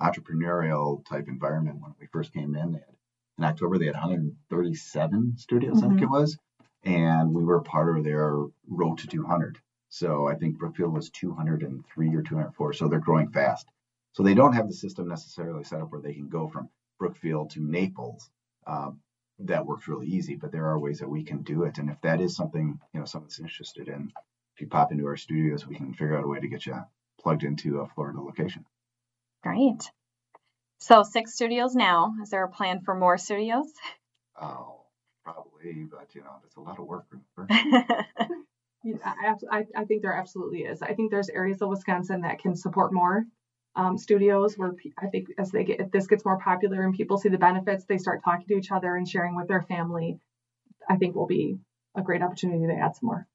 [0.00, 1.80] entrepreneurial type environment.
[1.80, 2.84] When we first came in, had,
[3.38, 5.84] in October they had 137 studios, mm-hmm.
[5.84, 6.12] I think it mm-hmm.
[6.12, 6.38] was,
[6.84, 9.58] and we were part of their road to 200.
[9.88, 12.72] So I think Brookfield was 203 or 204.
[12.72, 13.66] So they're growing fast.
[14.12, 17.50] So they don't have the system necessarily set up where they can go from Brookfield
[17.50, 18.30] to Naples.
[18.66, 19.00] Um,
[19.40, 21.78] that works really easy, but there are ways that we can do it.
[21.78, 24.12] And if that is something you know someone's interested in,
[24.54, 26.74] if you pop into our studios, we can figure out a way to get you
[27.20, 28.64] plugged into a Florida location.
[29.42, 29.90] Great.
[30.80, 32.14] So six studios now.
[32.22, 33.66] Is there a plan for more studios?
[34.40, 34.77] Oh,
[35.32, 37.06] probably, but you know, it's a lot of work.
[39.50, 40.82] I, I think there absolutely is.
[40.82, 43.24] I think there's areas of Wisconsin that can support more
[43.76, 47.18] um, studios where I think as they get if this gets more popular and people
[47.18, 50.18] see the benefits, they start talking to each other and sharing with their family.
[50.88, 51.58] I think will be
[51.94, 53.26] a great opportunity to add some more.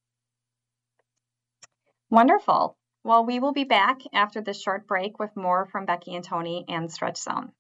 [2.10, 2.78] Wonderful.
[3.04, 6.66] Well, we will be back after this short break with more from Beckie and Tony
[6.68, 7.52] and Stretch Zone.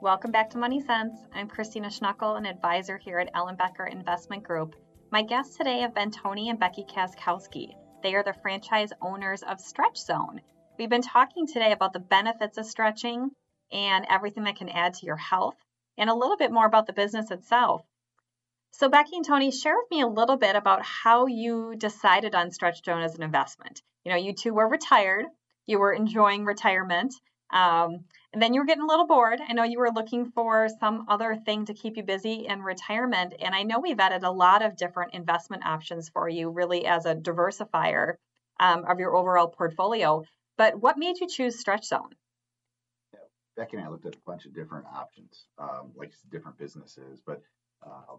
[0.00, 1.18] Welcome back to Money Sense.
[1.34, 4.76] I'm Kristina Schnuckel, an advisor here at Ellenbecker Investment Group.
[5.10, 7.74] My guests today have been Tony and Beckie Kaczkowski.
[8.04, 10.40] They are the franchise owners of Stretch Zone.
[10.78, 13.32] We've been talking today about the benefits of stretching
[13.72, 15.56] and everything that can add to your health,
[15.98, 17.82] and a little bit more about the business itself.
[18.70, 22.52] So, Beckie and Tony, share with me a little bit about how you decided on
[22.52, 23.82] Stretch Zone as an investment.
[24.04, 25.26] You know, you two were retired,
[25.66, 27.14] you were enjoying retirement.
[27.50, 29.40] Um, and then you were getting a little bored.
[29.46, 33.34] I know you were looking for some other thing to keep you busy in retirement.
[33.40, 37.06] And I know we've added a lot of different investment options for you, really as
[37.06, 38.14] a diversifier
[38.60, 40.24] um, of your overall portfolio.
[40.58, 42.10] But what made you choose Stretch Zone?
[43.14, 43.20] Yeah,
[43.64, 47.22] Beckie and I looked at a bunch of different options, um, like different businesses.
[47.24, 47.40] But
[47.82, 48.16] uh,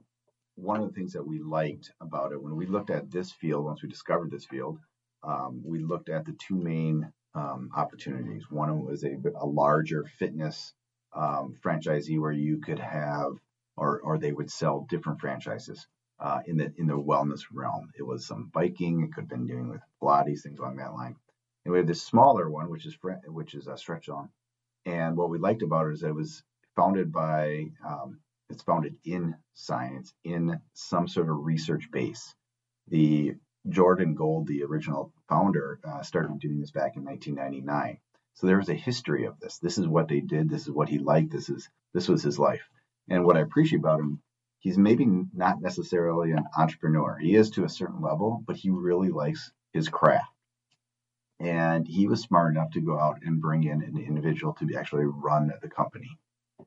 [0.56, 3.66] one of the things that we liked about it when we looked at this field,
[3.66, 4.80] once we discovered this field,
[5.22, 8.44] um, we looked at the two main um, opportunities.
[8.50, 10.74] One was a, a larger fitness
[11.14, 13.34] um, franchisee where you could have,
[13.78, 15.88] or or they would sell different franchises
[16.20, 17.92] uh, in the in the wellness realm.
[17.98, 19.04] It was some biking.
[19.04, 21.16] It could have been doing with Pilates, things along that line.
[21.66, 22.98] And we have this smaller one, which is
[23.28, 24.30] which is a stretch zone.
[24.86, 26.44] And what we liked about it is that it was
[26.76, 32.34] founded by um, it's founded in science, in some sort of research base.
[32.88, 33.36] The
[33.70, 38.00] Jordan Gold, the original founder, uh, started doing this back in 1999.
[38.36, 39.58] So there was a history of this.
[39.60, 40.50] This is what they did.
[40.50, 41.32] This is what he liked.
[41.32, 42.70] This is this was his life.
[43.10, 44.22] And what I appreciate about him,
[44.60, 47.18] he's maybe not necessarily an entrepreneur.
[47.18, 50.32] He is to a certain level, but he really likes his craft.
[51.40, 55.06] And he was smart enough to go out and bring in an individual to actually
[55.06, 56.18] run the company.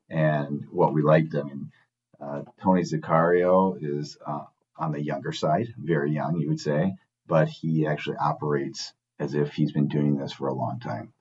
[0.09, 1.71] And what we liked, I mean,
[2.19, 4.45] uh, Tony Zaccario is uh,
[4.77, 6.95] on the younger side, very young, you would say,
[7.27, 11.13] but he actually operates as if he's been doing this for a long time.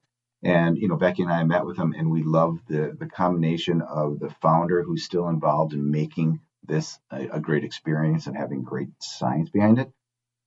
[0.43, 3.81] And you know, Beckie and I met with him, and we love the the combination
[3.81, 8.63] of the founder who's still involved in making this a, a great experience and having
[8.65, 9.93] great science behind it,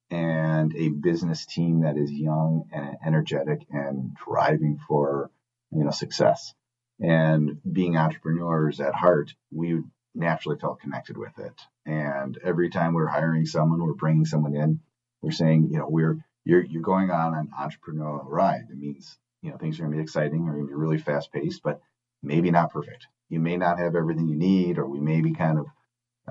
[0.10, 5.32] and a business team that is young and energetic and driving for
[5.72, 6.54] you know success.
[7.00, 9.82] And being entrepreneurs at heart, we
[10.14, 11.62] naturally felt connected with it.
[11.86, 14.80] And every time we're hiring someone, we're bringing someone in,
[15.22, 18.68] we're saying, you know, we're you're you're going on an entrepreneurial ride.
[18.70, 20.98] It means you know things are going to be exciting, or going to be really
[20.98, 21.82] fast paced, but
[22.24, 23.08] maybe not perfect.
[23.30, 25.66] You may not have everything you need, or we may be kind of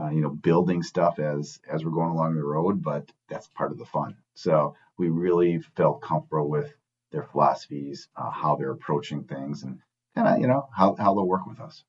[0.00, 3.72] uh, you know building stuff as as we're going along the road, but that's part
[3.72, 4.16] of the fun.
[4.34, 6.72] So we really felt comfortable with
[7.10, 9.80] their philosophies, uh, how they're approaching things, and
[10.14, 11.84] kind of you know how how they'll work with us.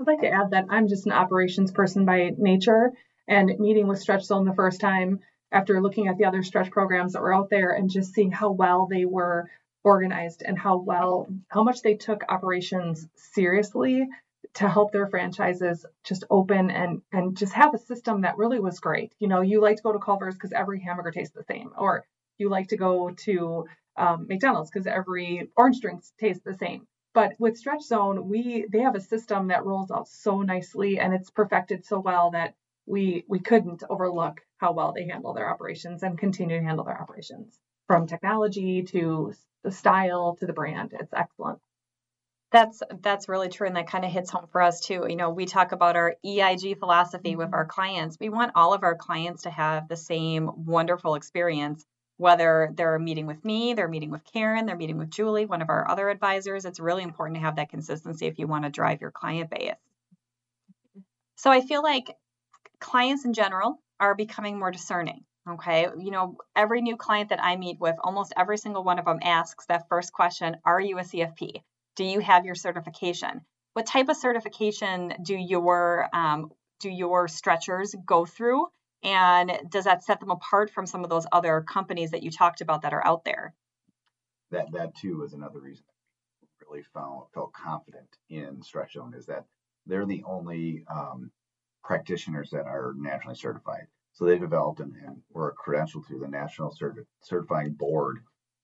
[0.00, 2.92] I'd like to add that I'm just an operations person by nature,
[3.28, 5.20] and meeting with Stretch Zone the first time
[5.52, 8.50] after looking at the other stretch programs that were out there and just seeing how
[8.50, 9.50] well they were
[9.84, 14.08] organized and how well how much they took operations seriously
[14.54, 18.80] to help their franchises just open and and just have a system that really was
[18.80, 19.12] great.
[19.18, 22.04] You know, you like to go to Culver's because every hamburger tastes the same, or
[22.38, 23.66] you like to go to
[23.96, 28.80] um, McDonald's because every orange drink tastes the same But with Stretch Zone, we they
[28.80, 32.54] have a system that rolls out so nicely and it's perfected so well that
[32.86, 37.00] we we couldn't overlook how well they handle their operations and continue to handle their
[37.00, 39.32] operations from technology to
[39.62, 40.94] the style to the brand.
[40.98, 41.58] It's excellent.
[42.50, 45.06] That's that's really true, and that kind of hits home for us too.
[45.08, 47.54] You know, we talk about our EIG philosophy with mm-hmm.
[47.54, 48.18] our clients.
[48.20, 51.86] We want all of our clients to have the same wonderful experience,
[52.22, 55.68] whether they're meeting with me, they're meeting with Karen, they're meeting with Julie, one of
[55.68, 56.64] our other advisors.
[56.64, 59.74] It's really important to have that consistency if you want to drive your client base.
[61.34, 62.16] So I feel like
[62.78, 65.24] clients in general are becoming more discerning.
[65.50, 65.88] Okay.
[65.98, 69.18] You know, every new client that I meet with, almost every single one of them
[69.20, 71.62] asks that first question Are you a CFP?
[71.96, 73.40] Do you have your certification?
[73.72, 78.68] What type of certification do your um, do your stretchers go through?
[79.02, 82.60] And does that set them apart from some of those other companies that you talked
[82.60, 83.54] about that are out there?
[84.50, 85.84] That that too is another reason
[86.72, 89.44] really found felt confident in Stretch Zone is that
[89.86, 91.30] they're the only um,
[91.82, 93.86] practitioners that are nationally certified.
[94.12, 98.18] So they developed and, and were credentialed through the National Certi- Certifying Board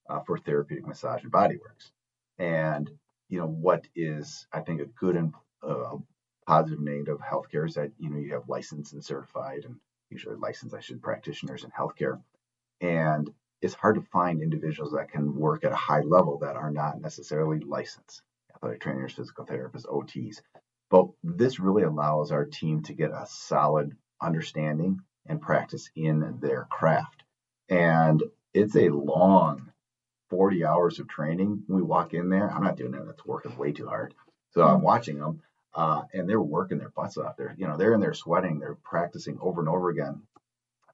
[0.09, 1.91] uh, for Therapeutic Massage and Bodyworks.
[2.39, 2.91] And
[3.29, 5.97] you know what is I think a good and uh,
[6.47, 9.77] positive negative of healthcare is that you know you have licensed and certified and
[10.11, 12.21] usually licensed I should practitioners in healthcare,
[12.81, 13.31] and
[13.61, 17.01] it's hard to find individuals that can work at a high level that are not
[17.01, 18.23] necessarily licensed
[18.55, 20.41] athletic trainers, physical therapists, OTs.
[20.91, 26.67] But this really allows our team to get a solid understanding and practice in their
[26.71, 27.23] craft.
[27.69, 28.23] And
[28.55, 29.71] it's a long
[30.31, 31.65] 40 hours of training.
[31.69, 32.51] We walk in there.
[32.51, 33.07] I'm not doing that.
[33.07, 34.15] That's working way too hard.
[34.53, 34.85] So I'm mm-hmm.
[34.85, 35.43] watching them,
[35.75, 37.37] uh, and they're working their butts off.
[37.37, 38.59] They're, you know, they're in there sweating.
[38.59, 40.23] They're practicing over and over again.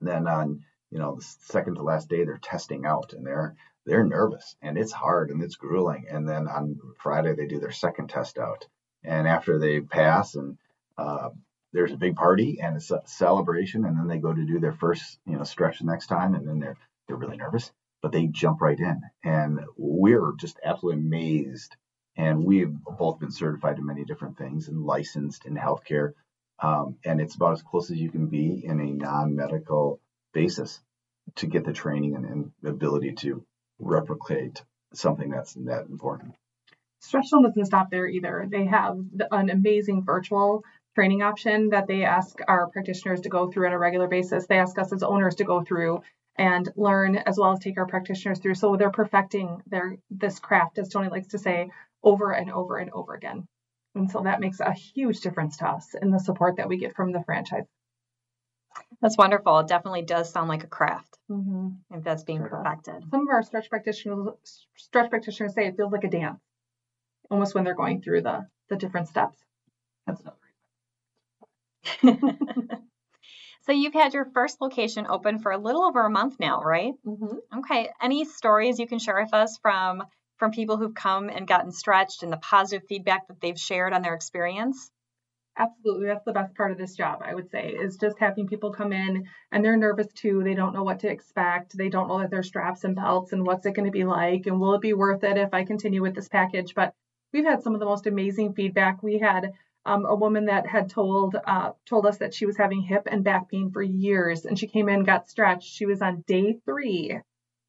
[0.00, 3.56] And then on, you know, the second to last day, they're testing out, and they're
[3.86, 6.06] they're nervous, and it's hard and it's grueling.
[6.10, 8.66] And then on Friday, they do their second test out,
[9.02, 10.58] and after they pass, and
[10.96, 11.30] uh,
[11.72, 14.72] there's a big party and it's a celebration, and then they go to do their
[14.72, 17.72] first, you know, stretch the next time, and then they're they're really nervous
[18.04, 19.00] but they jump right in.
[19.24, 21.74] And we're just absolutely amazed.
[22.16, 26.12] And we've both been certified in many different things and licensed in healthcare.
[26.60, 30.00] Um, and it's about as close as you can be in a non medical
[30.32, 30.80] basis
[31.36, 33.44] to get the training and, and ability to
[33.78, 34.62] replicate
[34.92, 36.34] something that's that important.
[37.00, 38.46] Stretch Zone doesn't stop there either.
[38.48, 38.98] They have
[39.30, 43.78] an amazing virtual training option that they ask our practitioners to go through on a
[43.78, 44.46] regular basis.
[44.46, 46.02] They ask us as owners to go through
[46.36, 48.54] and learn as well as take our practitioners through.
[48.54, 51.70] So they're perfecting their this craft, as Tony likes to say,
[52.04, 53.48] over and over and over again.
[53.94, 56.94] And so that makes a huge difference to us in the support that we get
[56.96, 57.66] from the franchise.
[59.00, 59.60] That's wonderful.
[59.60, 61.68] It definitely does sound like a craft mm-hmm.
[61.96, 63.04] if that's being sure perfected.
[63.10, 64.34] Some of our stretch practitioners
[64.76, 66.40] stretch practitioners say it feels like a dance,
[67.30, 69.38] almost when they're going through the the different steps.
[70.06, 70.22] That's
[72.02, 72.24] another.
[73.66, 76.92] So you've had your first location open for a little over a month now, right?
[77.06, 77.60] Mm-hmm.
[77.60, 77.88] Okay.
[78.00, 80.02] Any stories you can share with us from
[80.38, 84.02] from people who've come and gotten stretched and the positive feedback that they've shared on
[84.02, 84.90] their experience?
[85.56, 86.06] Absolutely.
[86.06, 88.92] That's the best part of this job, I would say, is just having people come
[88.92, 90.42] in and they're nervous too.
[90.42, 91.76] They don't know what to expect.
[91.76, 94.46] They don't know that there's straps and belts and what's it going to be like
[94.46, 96.74] and will it be worth it if I continue with this package.
[96.74, 96.92] But
[97.32, 99.02] we've had some of the most amazing feedback.
[99.02, 99.52] We had
[99.86, 103.22] um, a woman that had told uh, told us that she was having hip and
[103.22, 105.68] back pain for years, and she came in, got stretched.
[105.68, 107.20] She was on day three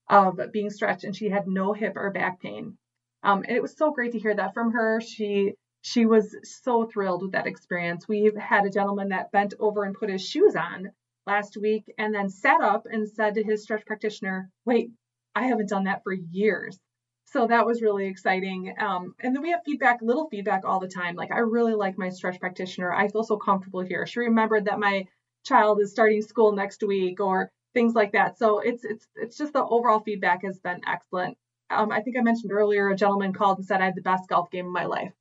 [0.07, 2.77] of being stretched, and she had no hip or back pain.
[3.23, 5.01] Um, and it was so great to hear that from her.
[5.01, 8.07] She she was so thrilled with that experience.
[8.07, 10.91] We had a gentleman that bent over and put his shoes on
[11.27, 14.91] last week, and then sat up and said to his stretch practitioner, "Wait,
[15.35, 16.79] I haven't done that for years."
[17.25, 18.73] so that was really exciting.
[18.79, 21.15] Um, and then we have feedback, little feedback all the time.
[21.15, 22.93] Like I really like my stretch practitioner.
[22.93, 24.05] I feel so comfortable here.
[24.05, 25.05] She remembered that my
[25.43, 28.39] child is starting school next week, or things like that.
[28.39, 31.37] So it's it's it's just the overall feedback has been excellent.
[31.69, 34.27] Um, I think I mentioned earlier a gentleman called and said I had the best
[34.27, 35.11] golf game of my life.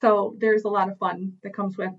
[0.00, 1.92] So there's a lot of fun that comes with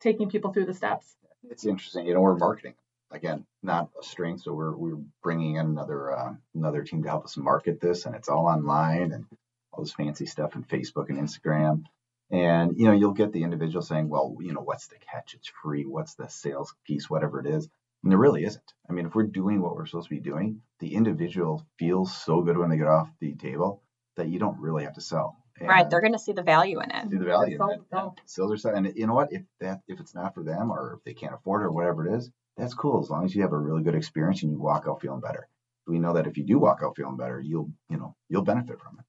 [0.00, 1.16] taking people through the steps.
[1.50, 2.06] It's interesting.
[2.06, 2.74] You know, we're marketing
[3.10, 4.42] again, not a strength.
[4.42, 8.14] So we're we're bringing in another uh, another team to help us market this, and
[8.14, 9.26] it's all online and
[9.72, 11.84] all this fancy stuff in Facebook and Instagram.
[12.30, 15.34] And you know, you'll get the individual saying, "Well, you know, what's the catch?
[15.34, 15.84] It's free.
[15.84, 17.08] What's the sales piece?
[17.08, 17.68] Whatever it is."
[18.02, 18.72] And there really isn't.
[18.88, 22.42] I mean, if we're doing what we're supposed to be doing, the individual feels so
[22.42, 23.82] good when they get off the table
[24.16, 25.36] that you don't really have to sell.
[25.58, 27.10] And right, they're going to see the value in it.
[27.10, 28.12] See the value in it.
[28.26, 29.32] Sales are, and you know what?
[29.32, 32.06] If that if it's not for them or if they can't afford it or whatever
[32.06, 34.58] it is, that's cool as long as you have a really good experience and you
[34.58, 35.48] walk out feeling better.
[35.86, 38.80] We know that if you do walk out feeling better, you'll you know you'll benefit
[38.80, 39.04] from it.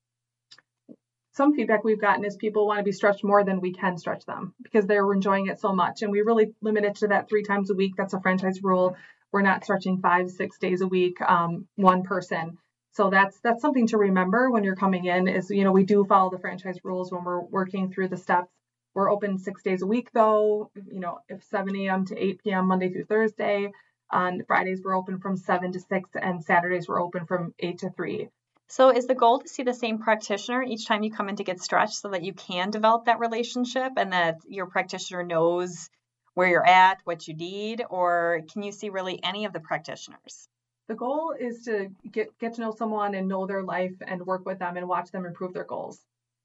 [1.34, 4.26] Some feedback we've gotten is people want to be stretched more than we can stretch
[4.26, 6.04] them because they're enjoying it so much.
[6.04, 7.94] And we really limit it to that three times a week.
[7.98, 8.96] That's a franchise rule.
[9.32, 12.60] We're not stretching five, six days a week, um, one person.
[12.92, 15.28] So that's that's something to remember when you're coming in.
[15.28, 18.52] Is you know we do follow the franchise rules when we're working through the steps.
[18.94, 20.70] We're open six days a week though.
[20.76, 22.06] You know, if 7 a.m.
[22.06, 22.68] to 8 p.m.
[22.68, 23.72] Monday through Thursday.
[24.12, 27.90] On Fridays we're open from 7 to 6, and Saturdays we're open from 8 to
[27.90, 28.30] 3.
[28.68, 31.44] So, is the goal to see the same practitioner each time you come in to
[31.44, 35.90] get stretched so that you can develop that relationship and that your practitioner knows
[36.34, 40.48] where you're at, what you need, or can you see really any of the practitioners?
[40.88, 44.46] The goal is to get get to know someone and know their life and work
[44.46, 46.00] with them and watch them improve their goals.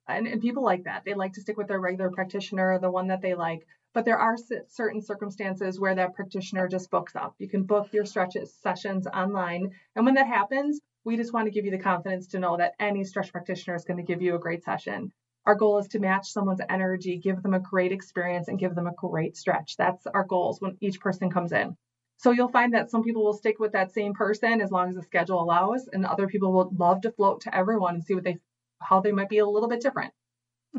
[0.06, 1.04] And, and people like that.
[1.04, 3.66] They like to stick with their regular practitioner, the one that they like.
[3.92, 4.36] But there are
[4.68, 7.34] certain circumstances where that practitioner just books up.
[7.38, 9.74] You can book your stretches sessions online.
[9.96, 12.74] And when that happens, we just want to give you the confidence to know that
[12.78, 15.10] any stretch practitioner is going to give you a great session.
[15.46, 18.86] Our goal is to match someone's energy, give them a great experience, and give them
[18.86, 19.76] a great stretch.
[19.78, 21.78] That's our goals when each person comes in.
[22.18, 24.96] So you'll find that some people will stick with that same person as long as
[24.96, 28.24] the schedule allows, and other people will love to float to everyone and see what
[28.24, 28.36] they
[28.78, 30.12] how they might be a little bit different.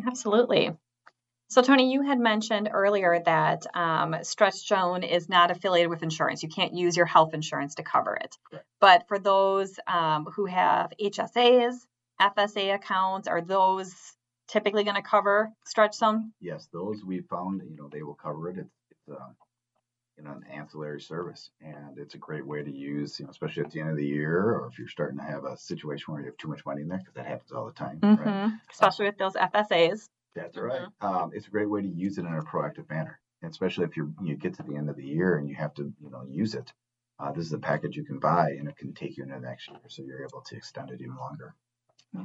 [0.06, 0.78] Absolutely.
[1.50, 6.44] So, Tony, you had mentioned earlier that um, Stretch Zone is not affiliated with insurance.
[6.44, 8.38] You can't use your health insurance to cover it.
[8.80, 11.74] But for those um, who have HSAs,
[12.22, 13.96] FSA accounts, are those
[14.48, 16.34] typically going to cover Stretch Zone?
[16.40, 18.58] Yes, those we found, you know, they will cover it.
[18.60, 19.30] It's, it's uh,
[20.20, 23.64] you know, an ancillary service, and it's a great way to use, you know, especially
[23.64, 26.22] at the end of the year, or if you're starting to have a situation where
[26.22, 28.24] you have too much money in there, because that happens all the time, mm-hmm.
[28.24, 28.52] right?
[28.70, 30.10] Especially with those FSAs.
[30.36, 30.82] That's right.
[30.82, 31.06] Mm-hmm.
[31.06, 33.98] Um, it's a great way to use it in a proactive manner, and especially if
[33.98, 36.24] you you get to the end of the year and you have to you know
[36.28, 36.72] use it.
[37.20, 39.42] Uh, this is a package you can buy, and it can take you into the
[39.42, 41.54] next year, so you're able to extend it even longer.
[42.14, 42.24] Yeah.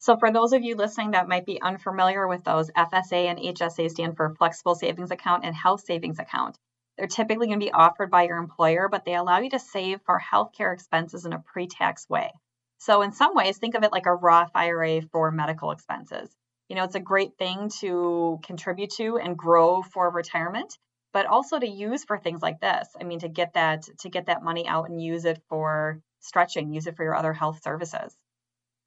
[0.00, 3.90] So for those of you listening that might be unfamiliar with those, FSA and HSA
[3.90, 6.58] stand for Flexible Savings Account and Health Savings Account.
[6.96, 10.00] They're typically going to be offered by your employer, but they allow you to save
[10.02, 12.32] for healthcare expenses in a pre-tax way.
[12.78, 16.30] So in some ways, think of it like a Roth IRA for medical expenses
[16.68, 20.76] you know, it's a great thing to contribute to and grow for retirement,
[21.12, 22.88] but also to use for things like this.
[23.00, 26.72] I mean, to get that to get that money out and use it for stretching,
[26.72, 28.16] use it for your other health services.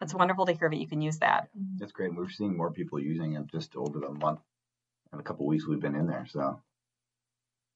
[0.02, 1.50] It's wonderful to hear that you can use that.
[1.78, 2.16] That's great.
[2.16, 4.40] We're seeing more people using it just over the month
[5.12, 6.26] and a couple weeks we've been in there.
[6.30, 6.60] So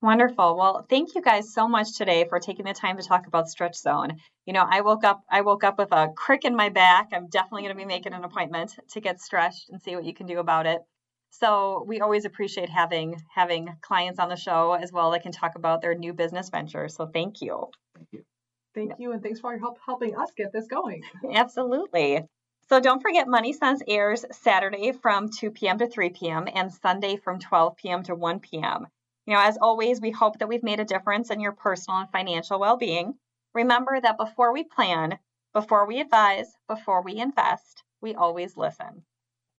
[0.01, 0.57] Wonderful.
[0.57, 3.75] Well, thank you guys so much today for taking the time to talk about Stretch
[3.75, 4.17] Zone.
[4.45, 7.09] You know, I woke up I woke up with a crick in my back.
[7.13, 10.13] I'm definitely going to be making an appointment to get stretched and see what you
[10.13, 10.81] can do about it.
[11.31, 15.55] So, we always appreciate having having clients on the show as well that can talk
[15.55, 16.95] about their new business ventures.
[16.95, 17.71] So, thank you.
[17.95, 18.23] Thank you.
[18.75, 21.03] Thank you and thanks for your help helping us get this going.
[21.33, 22.23] Absolutely.
[22.67, 25.77] So don't forget Money Sense airs Saturday from 2 p.m.
[25.77, 26.47] to 3 p.m.
[26.53, 28.03] and Sunday from 12 p.m.
[28.03, 28.87] to 1 p.m.
[29.25, 32.11] You know, as always, we hope that we've made a difference in your personal and
[32.11, 33.19] financial well being.
[33.53, 35.19] Remember that before we plan,
[35.53, 39.05] before we advise, before we invest, we always listen.